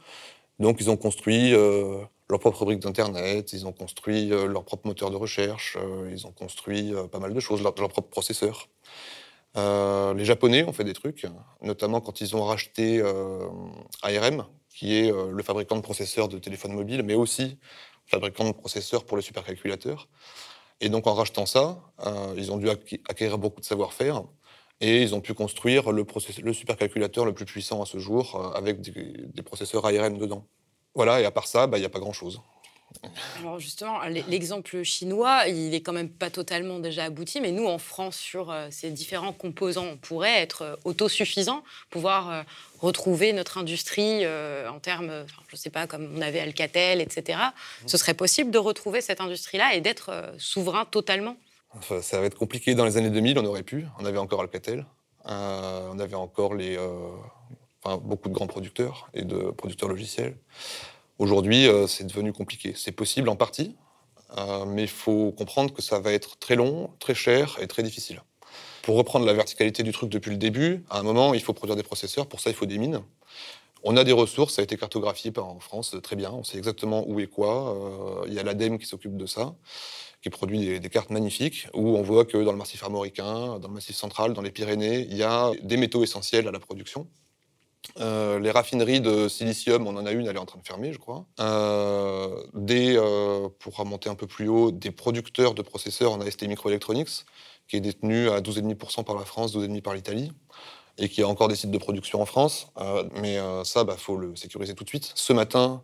Donc, 0.59 0.79
ils 0.81 0.89
ont 0.89 0.97
construit 0.97 1.53
euh, 1.53 1.99
leur 2.31 2.41
propre 2.41 2.65
brique 2.65 2.79
d'Internet, 2.79 3.53
ils 3.53 3.67
ont 3.67 3.73
construit 3.73 4.33
euh, 4.33 4.47
leur 4.47 4.65
propre 4.65 4.87
moteur 4.87 5.11
de 5.11 5.17
recherche, 5.17 5.77
ils 6.11 6.27
ont 6.27 6.33
construit 6.33 6.95
pas 7.13 7.19
mal 7.19 7.35
de 7.35 7.41
choses, 7.41 7.63
leur, 7.63 7.75
leur 7.79 7.91
propre 7.91 8.09
processeur. 8.09 8.69
les 9.57 10.25
Japonais 10.25 10.65
ont 10.65 10.73
fait 10.73 10.85
des 10.85 10.95
trucs, 10.95 11.27
notamment 11.61 12.01
quand 12.01 12.23
ils 12.23 12.35
ont 12.35 12.45
racheté 12.45 13.03
ARM, 14.03 14.47
qui 14.81 14.97
est 14.97 15.13
le 15.13 15.43
fabricant 15.43 15.77
de 15.77 15.83
processeurs 15.83 16.29
de 16.29 16.39
téléphones 16.39 16.73
mobiles, 16.73 17.03
mais 17.03 17.13
aussi 17.15 17.59
fabricant 18.07 18.45
de 18.45 18.53
processeurs 18.53 19.05
pour 19.05 19.19
les 19.19 19.23
supercalculateurs. 19.23 20.09
Et 20.81 20.89
donc 20.89 21.07
en 21.07 21.13
rachetant 21.13 21.45
ça, 21.45 21.83
euh, 22.07 22.35
ils 22.39 22.51
ont 22.51 22.57
dû 22.57 22.71
acquérir 22.71 23.37
beaucoup 23.37 23.61
de 23.61 23.67
savoir-faire. 23.67 24.25
Et 24.81 25.03
ils 25.03 25.15
ont 25.15 25.21
pu 25.21 25.35
construire 25.35 25.93
le, 25.93 26.07
le 26.43 26.53
supercalculateur 26.55 27.27
le 27.27 27.35
plus 27.35 27.45
puissant 27.45 27.83
à 27.83 27.85
ce 27.85 27.99
jour 27.99 28.37
euh, 28.37 28.59
avec 28.59 28.81
des, 28.81 29.43
processeurs 29.43 29.85
ARM 29.85 30.17
dedans. 30.17 30.47
Voilà, 30.95 31.21
et 31.21 31.27
à 31.27 31.31
part 31.31 31.47
ça, 31.47 31.67
bah, 31.67 31.77
il 31.77 31.81
n'y 31.81 31.87
a 31.87 31.91
pas 31.91 32.01
grand-chose. 32.01 32.41
Alors 33.39 33.59
justement, 33.59 34.01
l'exemple 34.29 34.83
chinois, 34.83 35.47
il 35.47 35.75
est 35.75 35.81
quand 35.81 35.93
même 35.93 36.11
pas 36.11 36.29
totalement 36.29 36.79
déjà 36.79 37.05
abouti, 37.05 37.41
mais 37.41 37.51
nous, 37.51 37.67
en 37.67 37.79
France, 37.79 38.17
sur 38.17 38.51
euh, 38.51 38.69
ces 38.71 38.91
différents 38.91 39.33
composants, 39.33 39.87
on 39.87 39.97
pourrait 39.97 40.41
être 40.41 40.63
euh, 40.63 40.77
autosuffisant, 40.85 41.63
pouvoir 41.89 42.31
euh, 42.31 42.43
retrouver 42.81 43.33
notre 43.33 43.59
industrie 43.59 44.27
en 44.27 44.79
termes, 44.81 45.27
je 45.49 45.55
ne 45.55 45.59
sais 45.59 45.69
pas, 45.69 45.87
comme 45.87 46.11
on 46.17 46.23
avait 46.23 46.41
Alcatel, 46.41 47.03
etc. 47.03 47.39
Ce 47.87 47.99
serait 47.99 48.15
possible 48.15 48.51
de 48.51 48.59
retrouver 48.59 49.03
cette 49.03 49.21
industrie-là 49.21 49.75
et 49.75 49.83
d'être 49.83 50.33
souverain 50.39 50.87
totalement 50.87 51.37
Ça 52.01 52.21
va 52.21 52.27
être 52.27 52.39
compliqué. 52.39 52.75
Dans 52.75 52.87
les 52.87 52.97
années 52.97 53.11
2000, 53.11 53.39
on 53.39 53.45
aurait 53.45 53.63
pu. 53.65 53.85
On 53.99 54.07
avait 54.07 54.17
encore 54.17 54.41
Alcatel. 54.41 54.87
on 55.27 55.99
avait 55.99 56.15
encore 56.15 56.55
les, 56.55 56.79
beaucoup 57.85 58.31
de 58.31 58.35
grands 58.35 58.47
producteurs 58.47 59.11
et 59.13 59.25
de 59.25 59.51
producteurs 59.51 59.91
logiciels. 59.91 60.37
Aujourd'hui, 61.21 61.69
euh, 61.69 61.87
c'est 61.87 62.05
devenu 62.05 62.33
compliqué. 62.33 62.73
C'est 62.75 62.93
possible 62.93 63.29
en 63.29 63.37
partie, 63.37 63.77
euh, 64.39 64.65
mais 64.65 64.85
il 64.85 64.89
faut 64.89 65.33
comprendre 65.33 65.75
que 65.75 65.83
ça 65.83 66.01
va 66.01 66.13
être 66.13 66.39
très 66.39 66.57
long, 66.57 66.89
très 66.99 67.15
cher 67.15 67.59
et 67.61 67.67
très 67.67 67.83
difficile. 67.83 68.23
Pour 68.81 68.97
reprendre 68.97 69.27
la 69.27 69.35
verticalité 69.35 69.83
du 69.83 69.93
truc 69.93 70.09
depuis 70.09 70.31
le 70.31 70.39
début, 70.39 70.83
à 70.89 70.99
un 70.99 71.03
moment, 71.03 71.35
il 71.35 71.43
faut 71.43 71.53
produire 71.53 71.77
des 71.77 71.83
processeurs. 71.83 72.27
Pour 72.27 72.41
ça, 72.41 72.49
il 72.49 72.57
faut 72.57 72.65
des 72.65 72.79
mines. 72.79 73.03
On 73.83 73.99
a 73.99 74.05
des 74.05 74.13
ressources, 74.13 74.55
ça 74.55 74.63
a 74.63 74.65
été 74.65 74.79
cartographié 74.79 75.31
en 75.37 75.61
France 75.61 75.95
très 76.03 76.17
bien. 76.17 76.31
On 76.31 76.43
sait 76.43 76.57
exactement 76.57 77.05
où 77.07 77.21
et 77.21 77.27
quoi. 77.27 77.77
Euh, 77.77 78.25
il 78.27 78.33
y 78.33 78.39
a 78.39 78.43
l'ADEME 78.43 78.79
qui 78.79 78.87
s'occupe 78.87 79.19
de 79.19 79.27
ça, 79.27 79.55
qui 80.23 80.31
produit 80.31 80.61
des, 80.61 80.81
des, 80.81 80.89
cartes 80.89 81.11
magnifiques, 81.11 81.69
où 81.75 81.99
on 81.99 82.03
voit 82.03 82.25
que 82.25 82.39
dans 82.39 82.53
le 82.53 82.59
massif 82.59 82.83
armoricain, 82.83 83.59
dans 83.59 83.69
le 83.69 83.75
massif 83.75 83.95
central, 83.95 84.33
dans 84.33 84.41
les 84.41 84.51
Pyrénées, 84.51 85.01
il 85.01 85.19
y 85.19 85.23
a 85.23 85.53
des 85.63 85.77
métaux 85.77 86.03
essentiels 86.03 86.49
à 86.49 86.51
la 86.51 86.61
production. 86.61 87.07
Euh, 87.99 88.39
les 88.39 88.51
raffineries 88.51 89.01
de 89.01 89.29
silicium, 89.29 89.87
on 89.87 89.97
en 89.97 90.07
a 90.07 90.13
une, 90.13 90.27
elle 90.27 90.37
est 90.37 90.41
en 90.41 90.47
train 90.47 90.59
de 90.59 90.67
fermer, 90.67 90.93
je 90.93 90.99
crois. 90.99 91.27
Euh, 91.41 92.43
des, 92.55 92.97
euh, 92.97 93.49
pour 93.59 93.77
remonter 93.77 94.09
un 94.09 94.15
peu 94.15 94.27
plus 94.27 94.49
haut, 94.49 94.71
des 94.71 94.91
producteurs 94.91 95.55
de 95.55 95.63
processeurs 95.63 96.13
en 96.13 96.21
AST 96.21 96.43
Microelectronics, 96.43 97.25
qui 97.69 97.77
est 97.77 97.81
détenu 97.81 98.29
à 98.31 98.41
12,5% 98.41 99.05
par 99.05 99.17
la 99.17 99.25
France, 99.25 99.53
12,5% 99.55 99.83
par 99.83 99.95
l'Italie, 99.95 100.33
et 100.99 101.09
qui 101.09 101.23
a 101.23 101.29
encore 101.29 101.49
des 101.49 101.57
sites 101.57 101.71
de 101.71 101.79
production 101.79 102.21
en 102.21 102.27
France. 102.27 102.69
mais 103.21 103.39
ça, 103.65 103.81
il 103.83 103.87
bah, 103.87 103.97
faut 103.97 104.17
le 104.17 104.37
sécuriser 104.37 104.75
tout 104.75 104.85
de 104.85 104.89
suite. 104.89 105.13
Ce 105.15 105.33
matin, 105.33 105.83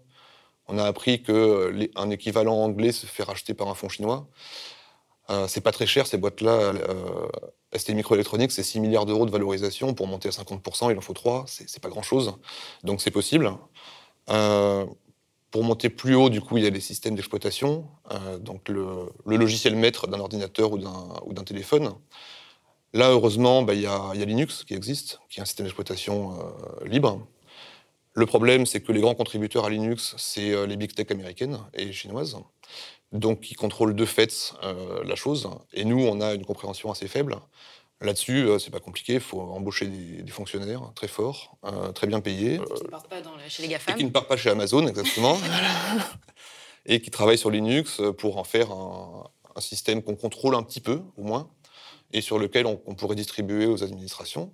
on 0.69 0.79
a 0.79 0.85
appris 0.85 1.23
qu'un 1.23 2.11
équivalent 2.11 2.57
anglais 2.57 2.93
se 2.93 3.07
fait 3.07 3.23
racheter 3.23 3.55
par 3.55 3.69
un 3.69 3.75
fonds 3.75 3.89
chinois. 3.89 4.27
C'est 5.47 5.61
pas 5.61 5.73
très 5.73 5.87
cher 5.87 6.07
ces 6.07 6.19
boîtes-là. 6.19 6.73
Euh, 7.77 7.79
ST 7.79 7.91
Microelectronics, 7.91 8.53
c'est 8.53 8.63
6 8.63 8.81
milliards 8.81 9.07
d'euros 9.07 9.27
de 9.27 9.31
valorisation. 9.31 9.95
Pour 9.95 10.07
monter 10.07 10.29
à 10.29 10.33
50%, 10.33 10.91
il 10.91 10.99
en 10.99 11.01
faut 11.01 11.13
3. 11.13 11.45
C'est 11.47 11.81
pas 11.81 11.89
grand-chose. 11.89 12.35
Donc 12.85 13.01
c'est 13.01 13.11
possible. 13.11 13.53
Euh, 14.31 14.87
pour 15.51 15.65
monter 15.65 15.89
plus 15.89 16.15
haut, 16.15 16.29
du 16.29 16.41
coup, 16.41 16.59
il 16.59 16.65
y 16.65 16.67
a 16.67 16.71
les 16.71 16.81
systèmes 16.81 17.15
d'exploitation. 17.15 17.87
Euh, 18.13 18.39
donc 18.39 18.69
le, 18.69 19.09
logiciel 19.25 19.77
maître 19.77 20.07
d'un 20.07 20.21
ordinateur 20.21 20.73
ou 20.73 21.33
d'un 21.33 21.45
téléphone. 21.45 21.95
Là, 22.93 23.11
heureusement, 23.11 23.63
bah, 23.63 23.75
il 23.75 23.81
y, 23.81 23.87
a, 23.87 24.13
y, 24.15 24.23
a 24.23 24.25
Linux 24.25 24.65
qui 24.65 24.75
existe, 24.75 25.21
qui 25.29 25.41
est 25.41 25.43
un 25.43 25.47
système 25.47 25.67
d'exploitation 25.67 26.39
libre. 26.85 27.27
Le 28.15 28.25
problème, 28.25 28.65
c'est 28.65 28.81
que 28.81 28.93
les 28.93 29.01
grands 29.01 29.15
contributeurs 29.15 29.67
à 29.67 29.71
Linux, 29.71 30.15
c'est 30.17 30.67
les 30.67 30.77
big 30.77 30.95
tech 30.95 31.11
américaines 31.11 31.59
et 31.75 31.93
chinoises 31.93 32.39
donc 33.13 33.41
qui 33.41 33.55
contrôle 33.55 33.95
de 33.95 34.05
fait 34.05 34.55
euh, 34.63 35.03
la 35.05 35.15
chose. 35.15 35.49
Et 35.73 35.85
nous, 35.85 36.01
on 36.01 36.21
a 36.21 36.35
une 36.35 36.45
compréhension 36.45 36.91
assez 36.91 37.09
faible. 37.09 37.37
Là-dessus, 38.01 38.47
euh, 38.47 38.59
c'est 38.59 38.71
pas 38.71 38.81
compliqué, 38.81 39.15
il 39.15 39.21
faut 39.21 39.41
embaucher 39.41 39.87
des, 39.87 40.31
fonctionnaires 40.31 40.93
très 40.95 41.09
forts, 41.09 41.57
euh, 41.65 41.93
très 41.93 42.07
bien 42.07 42.21
payés. 42.21 42.61
qui 42.77 42.85
ne 42.85 42.89
partent 42.89 43.09
pas 43.09 43.23
chez 43.49 43.63
les 43.63 43.69
GAFAM. 43.69 43.95
Et 43.95 43.99
qui 43.99 44.05
ne 44.05 44.11
partent 44.11 44.29
pas 44.29 44.37
chez 44.37 44.51
Amazon, 44.51 44.87
exactement. 44.87 45.39
et 46.87 47.01
qui 47.01 47.11
travaillent 47.11 47.39
sur 47.39 47.51
Linux 47.51 48.03
pour 48.19 48.37
en 48.37 48.45
faire 48.45 48.71
un, 48.71 49.31
système 49.59 50.03
qu'on 50.03 50.17
contrôle 50.17 50.55
un 50.55 50.63
petit 50.63 50.83
peu, 50.83 51.01
au 51.17 51.23
moins, 51.23 51.49
et 52.13 52.21
sur 52.21 52.39
lequel 52.39 52.67
on, 52.67 52.77
pourrait 52.95 53.17
distribuer 53.17 53.65
aux 53.65 53.83
administrations 53.83 54.53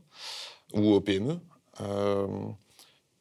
ou 0.75 0.93
aux 0.93 1.01
PME. 1.01 1.41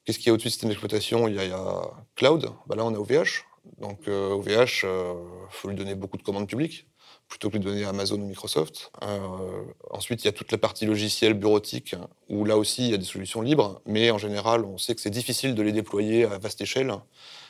Qu'est-ce 0.05 0.19
qu'il 0.19 0.27
y 0.27 0.29
a 0.29 0.33
au-dessus 0.33 0.49
du 0.49 0.51
système 0.51 0.69
d'exploitation? 0.69 1.27
Il, 1.27 1.33
y 1.33 1.39
a 1.39 1.81
Cloud, 2.15 2.51
bah 2.67 2.75
là 2.75 2.85
on 2.85 2.93
a 2.93 2.99
OVH, 2.99 3.45
donc 3.79 4.07
OVH, 4.07 4.49
euh, 4.49 4.65
il 4.83 4.85
euh, 4.85 5.13
faut 5.49 5.69
lui 5.69 5.75
donner 5.75 5.95
beaucoup 5.95 6.17
de 6.17 6.23
commandes 6.23 6.47
publiques 6.47 6.87
plutôt 7.27 7.49
que 7.49 7.57
de 7.57 7.63
donner 7.63 7.85
Amazon 7.85 8.19
ou 8.19 8.25
Microsoft. 8.25 8.91
Euh, 9.03 9.63
ensuite, 9.89 10.23
il 10.23 10.25
y 10.25 10.27
a 10.27 10.33
toute 10.33 10.51
la 10.51 10.57
partie 10.57 10.85
logicielle 10.85 11.33
bureautique, 11.33 11.95
où 12.27 12.43
là 12.43 12.57
aussi, 12.57 12.85
il 12.85 12.91
y 12.91 12.93
a 12.93 12.97
des 12.97 13.05
solutions 13.05 13.41
libres, 13.41 13.81
mais 13.85 14.11
en 14.11 14.17
général, 14.17 14.65
on 14.65 14.77
sait 14.77 14.95
que 14.95 15.01
c'est 15.01 15.09
difficile 15.09 15.55
de 15.55 15.61
les 15.61 15.71
déployer 15.71 16.25
à 16.25 16.37
vaste 16.37 16.59
échelle 16.59 16.93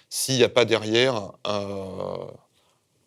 s'il 0.07 0.35
n'y 0.35 0.43
a 0.43 0.49
pas 0.49 0.65
derrière 0.65 1.31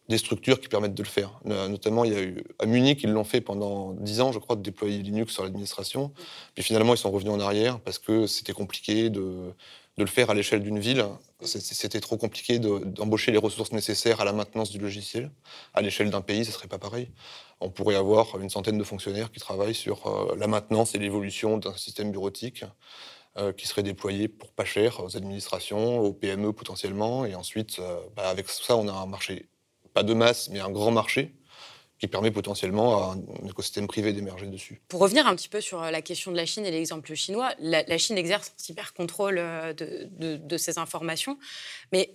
des 0.09 0.19
structures 0.19 0.61
qui 0.61 0.69
permettent 0.69 0.95
de 0.95 1.03
le 1.03 1.09
faire. 1.09 1.38
Notamment, 1.45 2.05
il 2.05 2.12
y 2.12 2.17
a 2.17 2.23
eu, 2.23 2.45
à 2.59 2.67
Munich, 2.67 3.01
ils 3.05 3.11
l'ont 3.11 3.25
fait 3.25 3.40
pendant 3.40 3.93
10 3.93 4.21
ans, 4.21 4.33
je 4.33 4.40
crois, 4.40 4.57
de 4.57 4.62
déployer 4.62 4.99
Linux 4.99 5.33
sur 5.33 5.45
l'administration. 5.45 6.12
Puis 6.55 6.64
finalement, 6.64 6.95
ils 6.95 6.99
sont 6.99 7.11
revenus 7.11 7.33
en 7.33 7.40
arrière 7.40 7.79
parce 7.79 7.99
que 7.99 8.27
c'était 8.27 8.53
compliqué 8.53 9.11
de, 9.11 9.55
de 9.96 10.02
le 10.02 10.09
faire 10.09 10.30
à 10.30 10.35
l'échelle 10.35 10.62
d'une 10.62 10.78
ville. 10.78 11.04
C'était 11.42 12.00
trop 12.00 12.16
compliqué 12.16 12.59
d'embaucher 12.59 13.30
les 13.30 13.38
ressources 13.38 13.72
nécessaires 13.72 14.20
à 14.20 14.24
la 14.24 14.33
maintenance 14.33 14.70
du 14.70 14.78
logiciel. 14.78 15.30
À 15.72 15.83
l'échelle 15.83 16.11
d'un 16.11 16.20
pays, 16.20 16.44
ce 16.44 16.50
ne 16.50 16.54
serait 16.54 16.68
pas 16.68 16.78
pareil. 16.78 17.11
On 17.61 17.70
pourrait 17.70 17.94
avoir 17.94 18.38
une 18.40 18.50
centaine 18.50 18.78
de 18.78 18.85
fonctionnaires 18.85 19.30
qui 19.30 19.40
travaillent 19.40 19.74
sur 19.74 20.07
euh, 20.07 20.35
la 20.37 20.46
maintenance 20.46 20.94
et 20.94 20.98
l'évolution 20.98 21.59
d'un 21.59 21.76
système 21.76 22.11
bureautique 22.11 22.64
euh, 23.37 23.52
qui 23.52 23.66
serait 23.68 23.83
déployé 23.83 24.28
pour 24.28 24.52
pas 24.52 24.64
cher 24.64 25.00
aux 25.00 25.16
administrations, 25.16 26.00
aux 26.00 26.12
PME 26.12 26.52
potentiellement. 26.52 27.24
Et 27.24 27.35
ensuite, 27.35 27.78
euh, 27.78 28.00
bah, 28.16 28.28
avec 28.28 28.48
ça, 28.48 28.76
on 28.76 28.88
a 28.88 28.92
un 28.92 29.07
marché, 29.07 29.48
pas 29.92 30.02
de 30.02 30.14
masse, 30.14 30.50
mais 30.50 30.61
un 30.61 30.70
grand 30.70 30.90
marché 30.90 31.35
qui 32.05 32.09
permet 32.09 32.31
potentiellement 32.31 32.99
à 32.99 33.14
un 33.14 33.49
écosystème 33.49 33.87
privé 33.87 34.12
d'émerger 34.12 34.47
dessus. 34.47 34.81
Pour 34.88 35.01
revenir 35.01 35.27
un 35.27 35.35
petit 35.35 35.49
peu 35.49 35.61
sur 35.61 35.83
euh, 35.83 35.90
la 35.90 36.03
question 36.03 36.31
de 36.33 36.37
la 36.37 36.45
Chine 36.45 36.67
et 36.67 36.71
l'exemple 36.71 37.14
chinois, 37.14 37.55
la, 37.59 37.99
Chine 37.99 38.19
exerce 38.19 38.49
un 38.49 38.73
hyper 38.73 38.93
contrôle 38.93 39.37
euh, 39.38 39.73
de, 39.73 40.57
ces 40.59 40.79
informations, 40.79 41.38
mais 41.93 42.11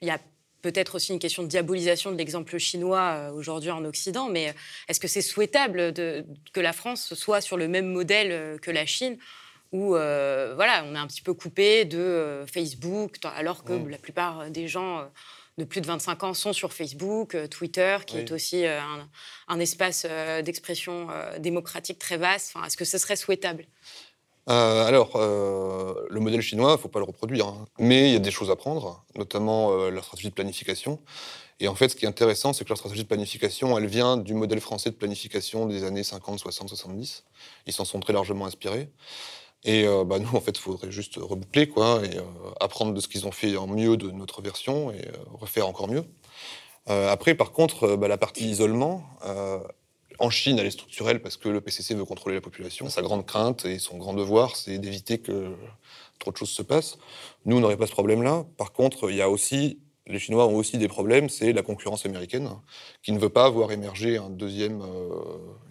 il 0.00 0.08
y 0.08 0.10
a 0.10 0.18
peut-être 0.62 0.94
aussi 0.94 1.12
une 1.12 1.18
question 1.18 1.42
de 1.42 1.48
diabolisation 1.48 2.12
de 2.12 2.16
l'exemple 2.16 2.56
chinois 2.58 3.00
euh, 3.00 3.32
aujourd'hui 3.32 3.70
en 3.70 3.84
Occident, 3.84 4.28
mais 4.28 4.54
est-ce 4.88 5.00
que 5.00 5.08
c'est 5.08 5.22
souhaitable 5.22 5.92
de, 5.92 6.24
que 6.52 6.60
la 6.60 6.72
France 6.72 7.12
soit 7.14 7.42
sur 7.42 7.58
le 7.58 7.68
même 7.68 7.86
modèle 7.86 8.58
que 8.60 8.70
la 8.70 8.86
Chine 8.86 9.18
où 9.72 9.90
voilà, 9.90 10.84
on 10.84 10.96
est 10.96 10.98
un 10.98 11.06
petit 11.06 11.22
peu 11.22 11.32
coupé 11.32 11.84
de 11.84 12.44
Facebook, 12.52 13.18
alors 13.36 13.62
que 13.62 13.72
la 13.72 13.98
plupart 13.98 14.50
des 14.50 14.66
gens 14.66 15.08
de 15.60 15.64
plus 15.64 15.80
de 15.80 15.86
25 15.86 16.24
ans 16.24 16.34
sont 16.34 16.52
sur 16.52 16.72
Facebook, 16.72 17.34
euh, 17.34 17.46
Twitter, 17.46 17.98
qui 18.06 18.18
est 18.18 18.32
aussi 18.32 18.66
euh, 18.66 18.80
un, 19.48 19.60
espace 19.60 20.06
euh, 20.08 20.42
d'expression 20.42 21.08
démocratique 21.38 21.98
très 21.98 22.16
vaste. 22.16 22.54
Est-ce 22.66 22.76
que 22.76 22.84
ce 22.84 22.98
serait 22.98 23.16
souhaitable? 23.16 23.66
Alors, 24.46 25.16
le 25.16 26.18
modèle 26.18 26.40
chinois, 26.40 26.70
il 26.70 26.72
ne 26.72 26.78
faut 26.78 26.88
pas 26.88 26.98
le 26.98 27.04
reproduire. 27.04 27.46
Hein. 27.46 27.66
Mais 27.78 28.08
il 28.08 28.12
y 28.14 28.16
a 28.16 28.20
des 28.20 28.32
choses 28.32 28.50
à 28.50 28.56
prendre, 28.56 29.04
notamment 29.14 29.88
la 29.88 30.02
stratégie 30.02 30.30
de 30.30 30.34
planification. 30.34 30.98
Et 31.60 31.68
en 31.68 31.76
fait, 31.76 31.90
ce 31.90 31.94
qui 31.94 32.04
est 32.04 32.08
intéressant, 32.08 32.52
c'est 32.52 32.64
que 32.64 32.70
la 32.70 32.76
stratégie 32.76 33.02
de 33.02 33.08
planification, 33.08 33.78
elle 33.78 33.86
vient 33.86 34.16
du 34.16 34.34
modèle 34.34 34.60
français 34.60 34.90
de 34.90 34.96
planification 34.96 35.66
des 35.66 35.84
années 35.84 36.02
50, 36.02 36.40
60, 36.40 36.68
70. 36.70 37.22
Ils 37.66 37.72
s'en 37.72 37.84
sont 37.84 38.00
très 38.00 38.12
largement 38.12 38.46
inspirés. 38.46 38.90
Et 39.64 39.86
euh, 39.86 40.04
bah, 40.04 40.18
nous, 40.18 40.34
en 40.34 40.40
fait, 40.40 40.56
il 40.56 40.60
faudrait 40.60 40.90
juste 40.90 41.16
reboucler, 41.16 41.68
quoi, 41.68 42.00
et 42.04 42.16
euh, 42.16 42.22
apprendre 42.60 42.94
de 42.94 43.00
ce 43.00 43.08
qu'ils 43.08 43.26
ont 43.26 43.32
fait 43.32 43.56
en 43.56 43.66
mieux 43.66 43.96
de 43.96 44.10
notre 44.10 44.42
version 44.42 44.90
et 44.90 45.06
euh, 45.06 45.12
refaire 45.34 45.68
encore 45.68 45.88
mieux. 45.88 46.04
après, 46.86 47.34
par 47.34 47.52
contre, 47.52 47.96
bah, 47.96 48.08
la 48.08 48.18
partie 48.18 48.48
isolement, 48.48 49.04
en 50.18 50.30
Chine, 50.30 50.58
elle 50.58 50.66
est 50.66 50.72
structurelle 50.72 51.22
parce 51.22 51.36
que 51.36 51.48
le 51.48 51.60
PCC 51.60 51.94
veut 51.94 52.04
contrôler 52.04 52.34
la 52.34 52.40
population. 52.40 52.88
Sa 52.88 53.00
grande 53.02 53.24
crainte 53.24 53.64
et 53.64 53.78
son 53.78 53.96
grand 53.96 54.12
devoir, 54.12 54.56
c'est 54.56 54.78
d'éviter 54.78 55.18
que 55.18 55.54
trop 56.18 56.32
de 56.32 56.36
choses 56.36 56.50
se 56.50 56.62
passent. 56.62 56.98
Nous, 57.44 57.56
on 57.56 57.60
n'aurait 57.60 57.76
pas 57.76 57.86
ce 57.86 57.92
problème-là. 57.92 58.44
Par 58.56 58.72
contre, 58.72 59.08
il 59.08 59.16
y 59.16 59.22
a 59.22 59.30
aussi 59.30 59.78
les 60.06 60.18
Chinois 60.18 60.46
ont 60.46 60.56
aussi 60.56 60.76
des 60.76 60.88
problèmes, 60.88 61.28
c'est 61.28 61.52
la 61.52 61.62
concurrence 61.62 62.04
américaine, 62.04 62.50
qui 63.02 63.12
ne 63.12 63.18
veut 63.20 63.28
pas 63.28 63.48
voir 63.48 63.70
émerger 63.70 64.16
un 64.16 64.28
deuxième, 64.28 64.82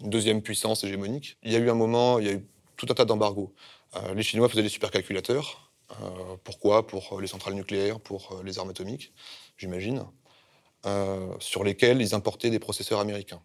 une 0.02 0.10
deuxième 0.10 0.42
puissance 0.42 0.86
hégémonique. 0.86 1.38
Il 1.44 1.52
y 1.52 1.58
a 1.58 1.60
eu 1.60 1.70
un 1.70 1.74
moment, 1.74 2.20
il 2.20 2.26
y 2.26 2.30
a 2.30 2.34
eu 2.34 2.46
tout 2.78 2.88
un 2.90 2.94
tas 2.94 3.04
d'embargos. 3.04 3.54
Euh, 3.96 4.14
les 4.14 4.24
Chinois 4.24 4.50
faisaient 4.50 4.64
des 4.64 4.70
supercalculateurs. 4.70 5.72
Euh, 5.92 6.36
pourquoi? 6.44 6.86
Pour 6.86 7.20
les 7.20 7.28
centrales 7.28 7.56
nucléaires, 7.56 8.00
pour 8.00 8.32
euh, 8.32 8.44
les 8.44 8.60
armes 8.60 8.70
atomiques, 8.70 9.14
j'imagine, 9.58 10.06
sur 11.40 11.66
lesquels 11.66 12.02
ils 12.02 12.16
importaient 12.16 12.50
des 12.50 12.60
processeurs 12.60 13.02
américains. 13.02 13.42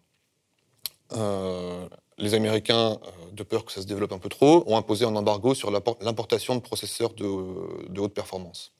les 2.17 2.33
Américains, 2.33 2.97
de 3.33 3.43
peur 3.43 3.65
que 3.65 3.73
ça 3.73 3.81
se 3.81 3.87
développe 3.87 4.13
un 4.13 4.19
peu 4.19 4.29
trop, 4.29 4.63
ont 4.67 4.77
imposé 4.77 5.03
un 5.03 5.15
embargo 5.17 5.53
sur 5.53 5.69
l'importation 5.69 6.55
de 6.55 6.61
processeurs 6.61 7.13
de, 7.13 7.89
de, 7.89 7.99
haute 7.99 8.13
performance. 8.13 8.71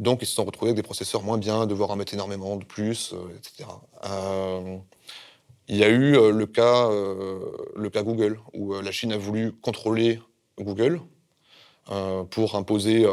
Donc 0.00 0.18
ils 0.22 0.26
se 0.26 0.34
sont 0.34 0.44
retrouvés 0.44 0.70
avec 0.70 0.78
des 0.78 0.82
processeurs 0.82 1.22
moins 1.22 1.38
bien, 1.38 1.64
devoir 1.66 1.92
en 1.92 1.96
mettre 1.96 2.12
énormément 2.12 2.56
de 2.56 2.64
plus, 2.64 3.14
etc. 3.36 3.68
Il 5.68 5.76
y 5.76 5.84
a 5.84 5.88
eu 5.88 6.14
le, 6.32 6.46
cas, 6.46 6.88
le 6.90 7.88
cas 7.88 8.02
Google, 8.02 8.40
où 8.52 8.74
la 8.80 8.90
Chine 8.90 9.12
a 9.12 9.16
voulu 9.16 9.52
contrôler 9.52 10.18
Google 10.62 11.00
pour 12.30 12.54
imposer 12.54 13.04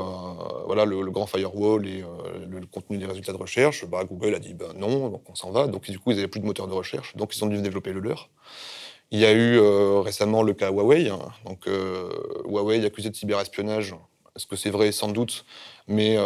voilà, 0.67 0.85
le, 0.85 1.09
grand 1.09 1.25
firewall 1.25 1.87
et 1.87 2.03
le, 2.47 2.65
contenu 2.67 2.97
des 2.97 3.05
résultats 3.05 3.33
de 3.33 3.37
recherche. 3.37 3.85
Bah, 3.85 4.03
Google 4.03 4.35
a 4.35 4.39
dit 4.39 4.53
ben 4.53 4.73
non, 4.75 5.09
donc 5.09 5.27
on 5.29 5.35
s'en 5.35 5.51
va. 5.51 5.67
Donc 5.67 5.89
du 5.89 5.97
coup, 5.97 6.11
ils 6.11 6.15
n'avaient 6.17 6.27
plus 6.27 6.41
de 6.41 6.45
moteur 6.45 6.67
de 6.67 6.73
recherche, 6.73 7.15
donc 7.15 7.35
ils 7.35 7.43
ont 7.43 7.47
dû 7.47 7.59
développer 7.61 7.91
le 7.91 8.01
leur. 8.01 8.29
Il 9.09 9.19
y 9.19 9.25
a 9.25 9.33
eu 9.33 9.59
récemment 9.99 10.43
le 10.43 10.53
cas 10.53 10.69
Huawei. 10.69 11.09
Hein. 11.09 11.19
Donc 11.45 11.67
Huawei 12.45 12.85
accusé 12.85 13.09
de 13.09 13.15
cyberespionnage. 13.15 13.95
Est-ce 14.35 14.45
que 14.45 14.55
c'est 14.55 14.69
vrai? 14.69 14.91
Sans 14.91 15.07
doute. 15.07 15.45
Mais 15.87 16.17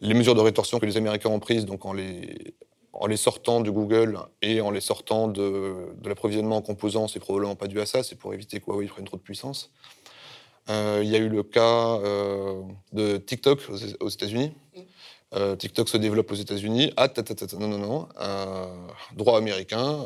les 0.00 0.14
mesures 0.14 0.34
de 0.34 0.40
rétorsion 0.40 0.78
que 0.78 0.86
les 0.86 0.96
Américains 0.96 1.28
ont 1.28 1.40
prises, 1.40 1.66
donc 1.66 1.84
en 1.84 1.92
les, 1.92 2.54
en 2.92 3.06
les 3.06 3.16
sortant 3.16 3.60
de 3.60 3.70
Google 3.70 4.18
et 4.42 4.60
en 4.60 4.70
les 4.70 4.80
sortant 4.80 5.28
de, 5.28 5.94
l'approvisionnement 6.04 6.56
en 6.56 6.62
composants, 6.62 7.08
c'est 7.08 7.20
probablement 7.20 7.56
pas 7.56 7.66
dû 7.66 7.80
à 7.80 7.86
ça, 7.86 8.02
c'est 8.02 8.16
pour 8.16 8.34
éviter 8.34 8.60
que 8.60 8.66
Huawei 8.66 8.86
prenne 8.86 9.04
trop 9.04 9.16
de 9.16 9.22
puissance. 9.22 9.70
Euh, 10.68 11.00
il 11.02 11.08
y 11.08 11.16
a 11.16 11.18
eu 11.18 11.28
le 11.28 11.42
cas 11.42 11.98
euh, 11.98 12.62
de 12.92 13.16
TikTok 13.16 13.60
aux, 14.00 14.08
États-Unis. 14.08 14.52
Euh, 15.34 15.56
TikTok 15.56 15.88
se 15.88 15.96
développe 15.96 16.30
aux 16.30 16.36
États-Unis. 16.36 16.92
Ah, 16.96 17.08
non, 17.58 17.68
non, 17.68 17.78
non. 17.78 18.08
droit 19.16 19.38
américain, 19.38 20.04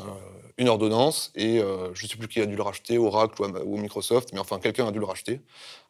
une 0.57 0.69
ordonnance 0.69 1.31
et 1.35 1.59
euh, 1.59 1.93
je 1.93 2.05
ne 2.05 2.09
sais 2.09 2.17
plus 2.17 2.27
qui 2.27 2.41
a 2.41 2.45
dû 2.45 2.55
le 2.55 2.61
racheter, 2.61 2.97
Oracle 2.97 3.41
ou, 3.65 3.77
Microsoft, 3.77 4.31
mais 4.33 4.39
enfin 4.39 4.59
quelqu'un 4.59 4.87
a 4.87 4.91
dû 4.91 4.99
le 4.99 5.05
racheter, 5.05 5.41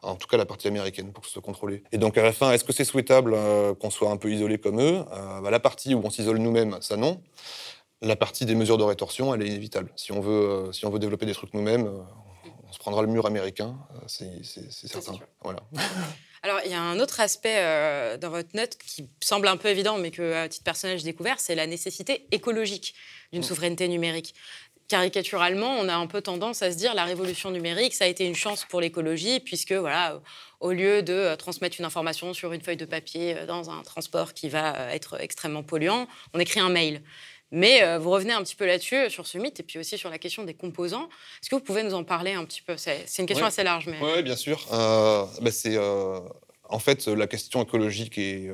en 0.02 0.16
tout 0.16 0.26
cas 0.26 0.36
la 0.36 0.46
partie 0.46 0.66
américaine 0.68 1.12
pour 1.12 1.24
se 1.26 1.38
contrôler. 1.38 1.84
Et 1.92 1.98
donc 1.98 2.18
à 2.18 2.22
la 2.22 2.32
fin, 2.32 2.52
est-ce 2.52 2.64
que 2.64 2.72
c'est 2.72 2.84
souhaitable 2.84 3.34
euh, 3.34 3.74
qu'on 3.74 3.90
soit 3.90 4.10
un 4.10 4.16
peu 4.16 4.30
isolé 4.30 4.58
comme 4.58 4.80
eux? 4.80 5.04
Euh, 5.12 5.40
bah, 5.40 5.50
La 5.50 5.60
partie 5.60 5.94
où 5.94 6.00
on 6.04 6.10
s'isole 6.10 6.38
nous-mêmes, 6.38 6.78
ça 6.80 6.96
non. 6.96 7.22
La 8.02 8.16
partie 8.16 8.44
des 8.44 8.54
mesures 8.54 8.76
de 8.76 8.84
rétorsion, 8.84 9.34
elle 9.34 9.42
est 9.42 9.48
inévitable. 9.48 9.90
Si 9.96 10.12
on 10.12 10.20
veut, 10.20 10.70
si 10.72 10.84
on 10.84 10.90
veut 10.90 10.98
développer 10.98 11.26
des 11.26 11.32
trucs 11.32 11.54
nous-mêmes, 11.54 11.90
on 12.68 12.72
se 12.72 12.78
prendra 12.78 13.00
le 13.00 13.08
mur 13.08 13.24
américain, 13.26 13.76
c'est 14.06 14.42
certain. 14.44 15.14
Voilà. 15.42 15.60
Alors, 16.46 16.60
il 16.64 16.70
y 16.70 16.74
a 16.74 16.80
un 16.80 17.00
autre 17.00 17.18
aspect 17.18 17.60
dans 18.20 18.30
votre 18.30 18.50
note 18.54 18.78
qui 18.78 19.08
semble 19.20 19.48
un 19.48 19.56
peu 19.56 19.66
évident, 19.66 19.98
mais 19.98 20.12
que, 20.12 20.32
à 20.32 20.48
titre 20.48 20.62
personnel, 20.62 20.96
j'ai 20.96 21.04
découvert, 21.04 21.40
c'est 21.40 21.56
la 21.56 21.66
nécessité 21.66 22.28
écologique 22.30 22.94
d'une 23.32 23.40
mm. 23.40 23.44
souveraineté 23.44 23.88
numérique. 23.88 24.32
Caricaturalement, 24.86 25.76
on 25.80 25.88
a 25.88 25.96
un 25.96 26.06
peu 26.06 26.20
tendance 26.20 26.62
à 26.62 26.70
se 26.70 26.76
dire 26.76 26.94
la 26.94 27.04
révolution 27.04 27.50
numérique, 27.50 27.94
ça 27.94 28.04
a 28.04 28.06
été 28.06 28.24
une 28.24 28.36
chance 28.36 28.64
pour 28.64 28.80
l'écologie, 28.80 29.40
puisque 29.40 29.72
voilà, 29.72 30.22
au 30.60 30.70
lieu 30.70 31.02
de 31.02 31.12
euh, 31.12 31.34
transmettre 31.34 31.80
une 31.80 31.84
information 31.84 32.32
sur 32.32 32.52
une 32.52 32.60
feuille 32.60 32.76
de 32.76 32.84
papier 32.84 33.36
euh, 33.36 33.46
dans 33.46 33.68
un 33.68 33.82
transport 33.82 34.32
qui 34.32 34.48
va 34.48 34.76
euh, 34.76 34.90
être 34.90 35.20
extrêmement 35.20 35.64
polluant, 35.64 36.06
on 36.32 36.38
écrit 36.38 36.60
un 36.60 36.68
mail. 36.68 37.02
Mais 37.52 37.98
vous 37.98 38.10
revenez 38.10 38.32
un 38.32 38.42
petit 38.42 38.56
peu 38.56 38.66
là-dessus, 38.66 39.08
sur 39.08 39.26
ce 39.26 39.38
mythe, 39.38 39.60
et 39.60 39.62
puis 39.62 39.78
aussi 39.78 39.96
sur 39.96 40.10
la 40.10 40.18
question 40.18 40.44
des 40.44 40.54
composants. 40.54 41.08
Est-ce 41.40 41.50
que 41.50 41.54
vous 41.54 41.60
pouvez 41.60 41.82
nous 41.82 41.94
en 41.94 42.04
parler 42.04 42.32
un 42.32 42.44
petit 42.44 42.62
peu? 42.62 42.76
C'est 42.76 43.06
une 43.18 43.26
question 43.26 43.46
assez 43.46 43.62
large. 43.62 43.86
Mais... 43.86 43.98
Oui, 44.00 44.22
bien 44.22 44.36
sûr. 44.36 44.66
Bah, 44.70 45.50
c'est 45.50 45.78
en 46.68 46.78
fait 46.80 47.06
la 47.06 47.26
question 47.26 47.62
écologique 47.62 48.18
et 48.18 48.50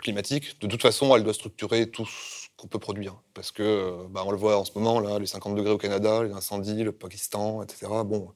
climatique. 0.00 0.60
De 0.60 0.66
toute 0.66 0.82
façon, 0.82 1.14
elle 1.14 1.22
doit 1.22 1.34
structurer 1.34 1.88
tout 1.88 2.08
qu'on 2.56 2.68
peut 2.68 2.78
produire. 2.78 3.16
Parce 3.34 3.50
que, 3.50 3.62
euh, 3.62 4.06
bah, 4.08 4.22
on 4.24 4.30
le 4.30 4.36
voit 4.36 4.56
en 4.56 4.64
ce 4.64 4.72
moment, 4.76 5.00
là, 5.00 5.18
les 5.18 5.26
50 5.26 5.56
degrés 5.56 5.72
au 5.72 5.78
Canada, 5.78 6.22
les 6.22 6.32
incendies, 6.32 6.84
le 6.84 6.92
Pakistan, 6.92 7.62
etc. 7.62 7.86
Bon, 8.04 8.28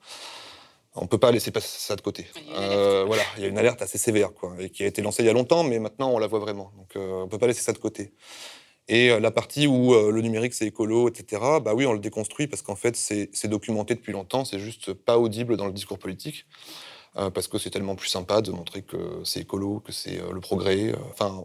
on 0.94 1.02
ne 1.02 1.06
peut 1.06 1.18
pas 1.18 1.30
laisser 1.30 1.50
passer 1.50 1.78
ça 1.78 1.96
de 1.96 2.00
côté. 2.00 2.26
Euh, 2.56 3.04
voilà, 3.06 3.22
il 3.36 3.42
y 3.42 3.46
a 3.46 3.48
une 3.48 3.58
alerte 3.58 3.82
assez 3.82 3.98
sévère, 3.98 4.32
quoi, 4.32 4.54
et 4.58 4.70
qui 4.70 4.82
a 4.82 4.86
été 4.86 5.02
lancée 5.02 5.22
il 5.22 5.26
y 5.26 5.28
a 5.28 5.32
longtemps, 5.32 5.62
mais 5.62 5.78
maintenant 5.78 6.10
on 6.10 6.18
la 6.18 6.26
voit 6.26 6.38
vraiment. 6.38 6.72
Donc 6.76 6.96
euh, 6.96 7.20
on 7.20 7.24
ne 7.24 7.28
peut 7.28 7.38
pas 7.38 7.46
laisser 7.46 7.62
ça 7.62 7.72
de 7.72 7.78
côté. 7.78 8.12
Et 8.88 9.08
la 9.18 9.30
partie 9.32 9.66
où 9.66 9.94
le 9.94 10.20
numérique 10.20 10.54
c'est 10.54 10.66
écolo, 10.66 11.08
etc., 11.08 11.42
bah 11.60 11.74
oui, 11.74 11.86
on 11.86 11.92
le 11.92 11.98
déconstruit 11.98 12.46
parce 12.46 12.62
qu'en 12.62 12.76
fait 12.76 12.94
c'est 12.96 13.48
documenté 13.48 13.96
depuis 13.96 14.12
longtemps, 14.12 14.44
c'est 14.44 14.60
juste 14.60 14.92
pas 14.92 15.18
audible 15.18 15.56
dans 15.56 15.66
le 15.66 15.72
discours 15.72 15.98
politique. 15.98 16.46
parce 17.14 17.48
que 17.48 17.58
c'est 17.58 17.70
tellement 17.70 17.96
plus 17.96 18.08
sympa 18.08 18.42
de 18.42 18.52
montrer 18.52 18.82
que 18.82 19.22
c'est 19.24 19.40
écolo, 19.40 19.80
que 19.80 19.90
c'est 19.90 20.20
le 20.32 20.40
progrès. 20.40 20.94
Enfin, 21.10 21.44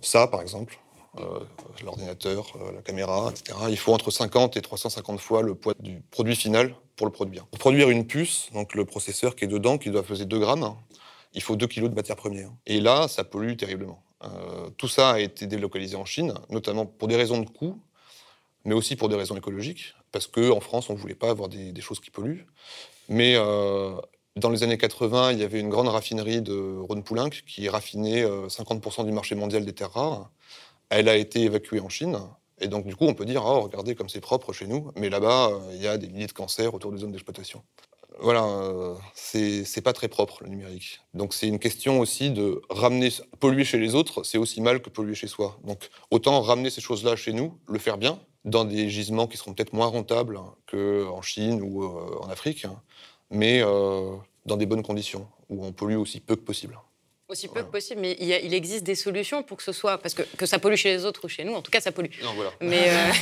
ça, 0.00 0.28
par 0.28 0.40
exemple, 0.40 0.78
euh, 1.18 1.40
l'ordinateur, 1.84 2.46
euh, 2.56 2.72
la 2.72 2.80
caméra, 2.80 3.30
etc. 3.30 3.58
Il 3.68 3.76
faut 3.76 3.92
entre 3.92 4.10
50 4.10 4.56
et 4.56 4.62
350 4.62 5.20
fois 5.20 5.42
le 5.42 5.54
poids 5.54 5.74
du 5.78 6.02
produit 6.10 6.34
final 6.34 6.74
pour 6.96 7.06
le 7.06 7.12
produire. 7.12 7.44
Pour 7.46 7.58
produire 7.58 7.90
une 7.90 8.06
puce, 8.06 8.48
donc 8.54 8.74
le 8.74 8.86
processeur 8.86 9.36
qui 9.36 9.44
est 9.44 9.48
dedans, 9.48 9.76
qui 9.76 9.90
doit 9.90 10.02
peser 10.02 10.24
2 10.24 10.38
grammes, 10.38 10.74
il 11.34 11.42
faut 11.42 11.54
2 11.54 11.66
kilos 11.66 11.90
de 11.90 11.94
matière 11.94 12.16
première. 12.16 12.50
Et 12.64 12.80
là, 12.80 13.08
ça 13.08 13.24
pollue 13.24 13.56
terriblement. 13.56 14.02
Euh, 14.24 14.70
tout 14.76 14.88
ça 14.88 15.12
a 15.12 15.18
été 15.18 15.46
délocalisé 15.46 15.96
en 15.96 16.04
Chine, 16.04 16.34
notamment 16.50 16.86
pour 16.86 17.08
des 17.08 17.16
raisons 17.16 17.40
de 17.40 17.48
coût, 17.48 17.80
mais 18.64 18.74
aussi 18.74 18.96
pour 18.96 19.08
des 19.08 19.16
raisons 19.16 19.36
écologiques, 19.36 19.94
parce 20.12 20.26
qu'en 20.26 20.60
France, 20.60 20.90
on 20.90 20.94
ne 20.94 20.98
voulait 20.98 21.14
pas 21.14 21.30
avoir 21.30 21.48
des, 21.48 21.80
choses 21.80 22.00
qui 22.00 22.10
polluent. 22.10 22.46
Mais 23.08 23.34
dans 24.36 24.50
les 24.50 24.62
années 24.62 24.78
80, 24.78 25.32
il 25.32 25.38
y 25.38 25.42
avait 25.42 25.58
une 25.60 25.68
grande 25.68 25.88
raffinerie 25.88 26.42
de 26.42 26.78
Rhône-Poulenc 26.78 27.30
qui 27.46 27.68
raffinait 27.68 28.24
50% 28.24 29.04
du 29.04 29.12
marché 29.12 29.34
mondial 29.34 29.64
des 29.64 29.72
terres 29.72 29.92
rares. 29.92 30.30
Elle 30.90 31.08
a 31.08 31.16
été 31.16 31.42
évacuée 31.42 31.80
en 31.80 31.88
Chine. 31.88 32.18
Et 32.62 32.68
donc, 32.68 32.86
du 32.86 32.94
coup, 32.94 33.06
on 33.06 33.14
peut 33.14 33.24
dire, 33.24 33.44
oh, 33.44 33.60
regardez 33.62 33.96
comme 33.96 34.08
c'est 34.08 34.20
propre 34.20 34.52
chez 34.52 34.66
nous. 34.66 34.92
Mais 34.96 35.10
là-bas, 35.10 35.48
euh, 35.48 35.72
il 35.74 35.82
y 35.82 35.88
a 35.88 35.98
des 35.98 36.08
milliers 36.08 36.28
de 36.28 36.32
cancers 36.32 36.72
autour 36.72 36.92
des 36.92 36.98
zones 36.98 37.10
d'exploitation. 37.10 37.62
Voilà, 38.20 38.44
euh, 38.44 38.94
c'est 39.14 39.80
pas 39.82 39.92
très 39.92 40.08
propre 40.08 40.42
le 40.42 40.50
numérique. 40.50 41.00
Donc 41.14 41.34
c'est 41.34 41.48
une 41.48 41.58
question 41.58 42.00
aussi 42.00 42.30
de 42.30 42.62
ramener, 42.70 43.10
polluer 43.40 43.64
chez 43.64 43.78
les 43.78 43.94
autres, 43.94 44.22
c'est 44.22 44.38
aussi 44.38 44.60
mal 44.60 44.82
que 44.82 44.90
polluer 44.90 45.14
chez 45.14 45.26
soi. 45.26 45.58
Donc 45.64 45.90
autant 46.10 46.40
ramener 46.40 46.70
ces 46.70 46.80
choses-là 46.80 47.16
chez 47.16 47.32
nous, 47.32 47.58
le 47.66 47.78
faire 47.78 47.98
bien, 47.98 48.20
dans 48.44 48.64
des 48.64 48.88
gisements 48.88 49.26
qui 49.26 49.36
seront 49.36 49.54
peut-être 49.54 49.72
moins 49.72 49.86
rentables 49.86 50.38
qu'en 50.70 51.22
Chine 51.22 51.62
ou 51.62 51.84
euh, 51.84 52.18
en 52.20 52.28
Afrique, 52.28 52.64
hein, 52.64 52.80
mais 53.30 53.62
dans 53.62 54.56
des 54.56 54.66
bonnes 54.66 54.82
conditions, 54.82 55.26
où 55.48 55.64
on 55.64 55.72
pollue 55.72 55.96
aussi 55.96 56.20
peu 56.20 56.36
que 56.36 56.42
possible. 56.42 56.78
Aussi 57.32 57.48
peu 57.48 57.62
que 57.62 57.70
possible, 57.70 58.02
mais 58.02 58.14
il, 58.20 58.52
existe 58.52 58.84
des 58.84 58.94
solutions 58.94 59.42
pour 59.42 59.56
que 59.56 59.62
ce 59.62 59.72
soit. 59.72 59.96
Parce 59.96 60.12
que, 60.12 60.20
que 60.36 60.44
ça 60.44 60.58
pollue 60.58 60.74
chez 60.74 60.90
les 60.90 61.06
autres 61.06 61.24
ou 61.24 61.28
chez 61.28 61.44
nous, 61.44 61.54
en 61.54 61.62
tout 61.62 61.70
cas, 61.70 61.80
ça 61.80 61.90
pollue. 61.90 62.10
Non, 62.22 62.34
voilà. 62.34 62.50
Mais, 62.60 62.84
euh, 62.90 63.12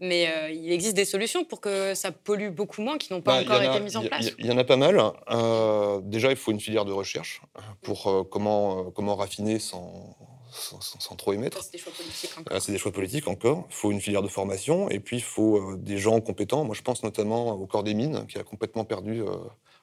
mais 0.00 0.26
euh, 0.26 0.50
il 0.50 0.72
existe 0.72 0.96
des 0.96 1.04
solutions 1.04 1.44
pour 1.44 1.60
que 1.60 1.94
ça 1.94 2.12
pollue 2.12 2.48
beaucoup 2.48 2.80
moins 2.80 2.96
qui 2.96 3.12
n'ont 3.12 3.20
pas 3.20 3.42
bah, 3.42 3.54
encore 3.54 3.62
été 3.62 3.80
mises 3.80 3.98
en 3.98 4.04
place. 4.04 4.30
Il 4.38 4.46
y, 4.46 4.50
en 4.50 4.56
a 4.56 4.64
pas 4.64 4.78
mal. 4.78 4.98
Euh, 5.30 6.00
déjà, 6.02 6.30
il 6.30 6.36
faut 6.36 6.50
une 6.50 6.60
filière 6.60 6.86
de 6.86 6.92
recherche 6.92 7.42
pour 7.82 8.26
comment, 8.30 8.90
comment 8.90 9.16
raffiner 9.16 9.58
sans, 9.58 10.16
sans, 10.52 11.16
trop 11.16 11.32
émettre. 11.32 11.62
C'est 11.62 11.72
des 11.72 11.78
choix 11.78 11.92
politiques 11.92 12.38
encore. 12.38 12.62
C'est 12.62 12.72
des 12.72 12.78
choix 12.78 12.92
politiques 12.92 13.28
encore. 13.28 13.66
Il 13.70 13.74
faut 13.74 13.90
une 13.90 14.00
filière 14.00 14.22
de 14.22 14.28
formation 14.28 14.88
et 14.90 15.00
puis 15.00 15.16
il 15.16 15.22
faut 15.22 15.76
des 15.76 15.98
gens 15.98 16.20
compétents. 16.20 16.64
Moi, 16.64 16.74
je 16.74 16.82
pense 16.82 17.02
notamment 17.02 17.52
au 17.52 17.66
corps 17.66 17.82
des 17.82 17.94
mines 17.94 18.26
qui 18.26 18.38
a 18.38 18.44
complètement 18.44 18.84
perdu 18.84 19.22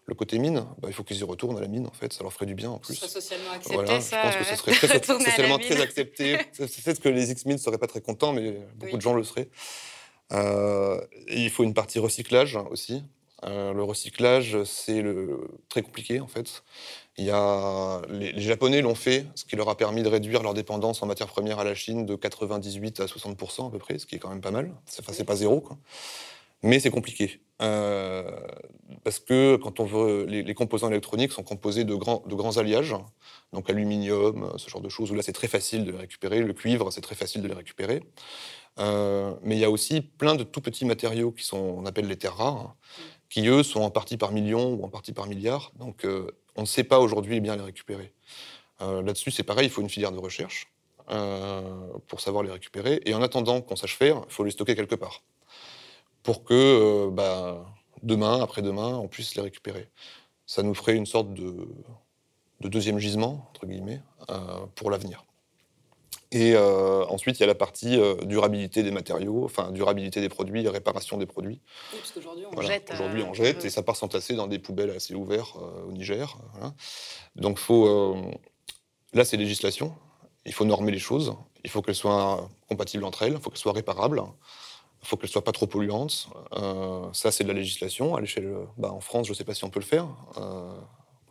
le 0.10 0.16
côté 0.16 0.40
mine, 0.40 0.66
bah, 0.80 0.88
il 0.90 0.94
faut 0.94 1.04
qu'ils 1.04 1.18
y 1.18 1.24
retournent 1.24 1.58
à 1.58 1.62
la 1.62 1.68
mine, 1.68 1.88
en 1.88 1.94
fait. 1.94 2.12
Ça 2.12 2.24
leur 2.24 2.34
ferait 2.34 2.48
du 2.48 2.56
bien, 2.56 2.72
en 2.72 2.80
plus. 2.80 2.96
Ce 2.96 3.08
socialement 3.08 3.52
accepté, 3.52 4.02
ça, 4.02 4.18
Je 4.18 4.28
pense 4.28 4.36
que 4.36 4.44
ce 4.44 4.56
serait 4.56 5.00
très, 5.00 5.04
socialement 5.26 5.60
très 5.60 5.80
accepté. 5.80 6.38
Peut-être 6.58 7.00
que 7.00 7.10
les 7.10 7.32
X-Mines 7.32 7.56
ne 7.56 7.62
seraient 7.62 7.78
pas 7.78 7.88
très 7.88 8.02
contents, 8.02 8.34
mais 8.34 8.60
beaucoup 8.76 8.98
de 8.98 9.02
gens 9.02 9.14
le 9.14 9.24
seraient. 9.24 9.50
Euh, 10.34 11.00
il 11.30 11.50
faut 11.50 11.64
une 11.64 11.74
partie 11.74 12.00
recyclage 12.00 12.58
aussi. 12.70 13.04
Euh, 13.46 13.72
le 13.72 13.84
recyclage, 13.84 14.64
c'est 14.64 15.02
le... 15.02 15.48
très 15.70 15.82
compliqué, 15.82 16.20
en 16.20 16.28
fait. 16.28 16.64
Il 17.20 17.26
y 17.26 17.32
a... 17.32 18.02
les, 18.10 18.40
Japonais 18.40 18.82
l'ont 18.82 18.96
fait, 18.96 19.26
ce 19.36 19.44
qui 19.44 19.58
leur 19.58 19.68
a 19.68 19.76
permis 19.76 20.04
de 20.04 20.08
réduire 20.08 20.42
leur 20.42 20.54
dépendance 20.54 21.04
en 21.04 21.06
matière 21.06 21.28
première 21.28 21.60
à 21.60 21.66
la 21.66 21.76
Chine 21.76 22.06
de 22.06 22.16
98 22.16 23.02
à 23.02 23.06
60% 23.06 23.68
à 23.68 23.72
peu 23.72 23.78
près, 23.78 24.00
ce 24.00 24.06
qui 24.06 24.16
est 24.16 24.20
quand 24.20 24.30
même 24.30 24.40
pas 24.40 24.52
mal. 24.52 24.72
Enfin, 25.00 25.12
c'est 25.12 25.26
pas 25.26 25.36
zéro. 25.36 25.68
Mais 26.64 26.80
c'est 26.80 26.90
compliqué. 26.90 27.42
Euh, 27.62 28.24
parce 29.04 29.20
que 29.20 29.58
quand 29.58 29.82
on 29.82 29.86
veut, 29.86 30.26
les, 30.28 30.54
composants 30.54 30.90
électroniques 30.90 31.34
sont 31.34 31.44
composés 31.44 31.84
de 31.84 31.94
grands, 31.94 32.24
de 32.26 32.36
grands 32.36 32.56
alliages, 32.56 32.96
donc 33.52 33.70
aluminium, 33.70 34.54
ce 34.56 34.70
genre 34.70 34.82
de 34.82 34.90
choses, 34.90 35.12
où 35.12 35.16
là 35.16 35.22
c'est 35.22 35.34
très 35.34 35.50
facile 35.50 35.84
de 35.84 35.92
les 35.92 35.98
récupérer, 35.98 36.40
le 36.40 36.54
cuivre 36.54 36.90
c'est 36.90 37.02
très 37.02 37.16
facile 37.16 37.42
de 37.42 37.50
les 37.50 37.54
récupérer. 37.54 38.02
Euh, 38.80 39.34
mais 39.44 39.58
il 39.58 39.60
y 39.60 39.66
a 39.66 39.70
aussi 39.70 40.00
plein 40.00 40.36
de 40.36 40.44
tout 40.44 40.62
petits 40.62 40.86
matériaux 40.86 41.32
qui 41.32 41.44
sont, 41.44 41.58
on 41.58 41.86
appelle 41.86 42.08
les 42.08 42.18
terres 42.18 42.38
rares, 42.38 42.78
qui 43.30 43.48
eux 43.48 43.64
sont 43.64 43.82
en 43.82 43.92
partie 43.92 44.16
par 44.16 44.32
million 44.32 44.74
ou 44.74 44.84
en 44.86 44.90
partie 44.90 45.12
par 45.12 45.28
milliard, 45.28 45.74
donc 45.76 46.06
euh, 46.06 46.32
on 46.60 46.64
ne 46.64 46.68
sait 46.68 46.84
pas 46.84 47.00
aujourd'hui 47.00 47.40
bien 47.40 47.56
les 47.56 47.64
récupérer. 47.64 48.14
Là-dessus 48.80 49.32
c'est 49.32 49.44
pareil, 49.44 49.68
il 49.68 49.70
faut 49.70 49.82
une 49.82 49.90
filière 49.90 50.12
de 50.12 50.20
recherche 50.20 50.68
pour 52.08 52.22
savoir 52.22 52.44
les 52.44 52.52
récupérer, 52.52 53.02
et 53.06 53.14
en 53.14 53.22
attendant 53.22 53.62
qu'on 53.62 53.76
sache 53.76 53.98
faire, 53.98 54.22
il 54.28 54.32
faut 54.32 54.44
les 54.44 54.52
stocker 54.52 54.76
quelque 54.76 54.96
part 54.96 55.22
pour 56.24 56.44
que 56.44 56.54
euh, 56.54 57.12
bah, 57.12 57.66
demain, 58.04 58.42
après-demain, 58.42 58.96
on 58.96 59.08
puisse 59.08 59.36
les 59.36 59.42
récupérer. 59.42 59.90
Ça 60.46 60.64
nous 60.64 60.74
ferait 60.74 60.96
une 60.96 61.06
sorte 61.06 61.34
de, 61.34 61.68
deuxième 62.62 63.00
gisement, 63.00 63.48
entre 63.50 63.66
guillemets, 63.66 64.02
euh, 64.30 64.66
pour 64.76 64.92
l'avenir. 64.92 65.26
Et 66.32 66.54
euh, 66.56 67.06
ensuite, 67.08 67.40
il 67.40 67.42
y 67.42 67.44
a 67.44 67.48
la 67.48 67.56
partie 67.56 68.00
durabilité 68.24 68.84
des 68.84 68.92
matériaux, 68.92 69.46
enfin 69.46 69.72
durabilité 69.72 70.22
des 70.22 70.30
produits, 70.30 70.68
réparation 70.68 71.18
des 71.18 71.26
produits. 71.26 71.60
Oui, 71.92 72.00
parce 72.00 72.12
qu'aujourd'hui, 72.12 72.46
on 72.56 72.62
jette. 72.62 72.92
Aujourd'hui, 72.94 73.24
on 73.24 73.34
jette 73.34 73.66
et 73.66 73.70
ça 73.70 73.82
part 73.82 73.96
s'entasser 73.96 74.36
dans 74.36 74.48
des 74.48 74.60
poubelles 74.60 74.92
assez 74.92 75.16
ouvertes 75.16 75.56
au 75.88 75.92
Niger. 75.92 76.38
Donc, 77.36 77.58
faut, 77.58 78.16
là, 79.14 79.26
c'est 79.26 79.38
législation. 79.38 79.96
Il 80.46 80.54
faut 80.54 80.66
normer 80.66 80.92
les 80.92 81.00
choses. 81.00 81.36
Il 81.64 81.70
faut 81.70 81.82
qu'elles 81.82 81.96
soient 81.96 82.48
compatibles 82.68 83.06
entre 83.06 83.24
elles. 83.24 83.34
Il 83.34 83.40
faut 83.40 83.50
qu'elles 83.50 83.60
soient 83.60 83.74
réparables. 83.74 84.22
Il 85.02 85.08
faut 85.08 85.18
qu'elle 85.18 85.30
soit 85.30 85.44
pas 85.44 85.52
trop 85.52 85.66
polluante. 85.66 86.30
ça, 87.14 87.32
c'est 87.32 87.44
de 87.44 87.48
la 87.50 87.56
législation. 87.56 88.16
À 88.16 88.22
l'échelle, 88.22 88.56
bah, 88.78 88.92
en 88.92 89.00
France, 89.02 89.26
je 89.26 89.32
ne 89.32 89.36
sais 89.36 89.46
pas 89.46 89.56
si 89.56 89.64
on 89.64 89.72
peut 89.72 89.80
le 89.80 89.86
faire. 89.86 90.08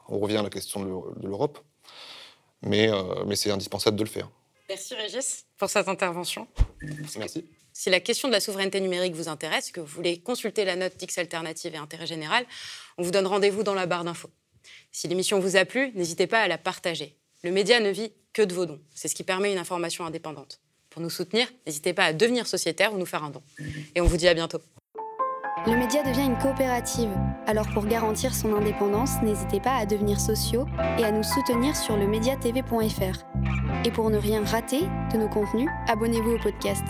on 0.09 0.19
revient 0.19 0.39
à 0.39 0.43
la 0.43 0.51
question 0.51 0.81
de 0.81 1.27
l'Europe. 1.29 1.61
Mais, 2.63 2.91
mais 3.27 3.37
c'est 3.37 3.53
indispensable 3.53 3.97
de 3.97 4.03
le 4.03 4.11
faire. 4.11 4.29
Merci 4.69 4.95
Régis 4.95 5.47
pour 5.57 5.71
cette 5.71 5.89
intervention. 5.89 6.47
Merci. 7.19 7.45
Si 7.73 7.91
la 7.91 8.01
question 8.01 8.29
de 8.29 8.33
la 8.33 8.41
souveraineté 8.41 8.81
numérique 8.81 9.15
vous 9.15 9.29
intéresse, 9.29 9.71
que 9.71 9.81
vous 9.81 9.87
voulez 9.87 10.19
consulter 10.19 10.65
la 10.65 10.77
note 10.77 10.97
d'X 10.97 11.17
Alternative 11.19 11.75
et 11.75 11.79
Intérêt 11.79 12.07
Général, 12.07 12.45
on 12.99 13.03
vous 13.03 13.11
donne 13.11 13.27
rendez-vous 13.27 13.63
dans 13.63 13.75
la 13.75 13.87
barre 13.87 14.05
d'infos. 14.05 14.31
Si 14.91 15.07
l'émission 15.09 15.39
vous 15.39 15.57
a 15.57 15.65
plu, 15.65 15.93
n'hésitez 15.95 16.27
pas 16.27 16.41
à 16.41 16.49
la 16.49 16.59
partager. 16.59 17.17
Le 17.45 17.53
média 17.53 17.79
ne 17.81 17.91
vit 17.91 18.13
que 18.33 18.43
de 18.43 18.53
vos 18.53 18.67
dons. 18.67 18.81
C'est 18.95 19.09
ce 19.09 19.15
qui 19.15 19.25
permet 19.25 19.53
une 19.53 19.59
information 19.59 20.05
indépendante. 20.05 20.61
Pour 20.91 21.03
nous 21.03 21.11
soutenir, 21.11 21.47
n'hésitez 21.67 21.93
pas 21.93 22.07
à 22.07 22.13
devenir 22.13 22.47
sociétaire 22.47 22.93
ou 22.93 22.99
nous 22.99 23.07
faire 23.07 23.23
un 23.23 23.31
don. 23.31 23.43
Et 23.95 24.01
on 24.01 24.07
vous 24.07 24.17
dit 24.17 24.29
à 24.29 24.35
bientôt. 24.35 24.61
Le 25.67 25.77
média 25.77 26.03
devient 26.03 26.25
une 26.25 26.39
coopérative. 26.39 27.11
Alors 27.47 27.69
pour 27.75 27.87
garantir 27.87 28.35
son 28.35 28.55
indépendance, 28.55 29.11
n'hésitez 29.23 29.61
pas 29.61 29.77
à 29.77 29.87
devenir 29.87 30.21
sociaux 30.21 30.67
et 30.99 31.05
à 31.05 31.11
nous 31.11 31.23
soutenir 31.23 31.77
sur 31.77 31.97
le 31.97 32.07
mediatv.fr. 32.07 33.25
Et 33.85 33.91
pour 33.91 34.11
ne 34.11 34.19
rien 34.19 34.45
rater 34.45 34.83
de 35.13 35.19
nos 35.19 35.29
contenus, 35.29 35.69
abonnez-vous 35.89 36.33
au 36.33 36.39
podcast. 36.39 36.85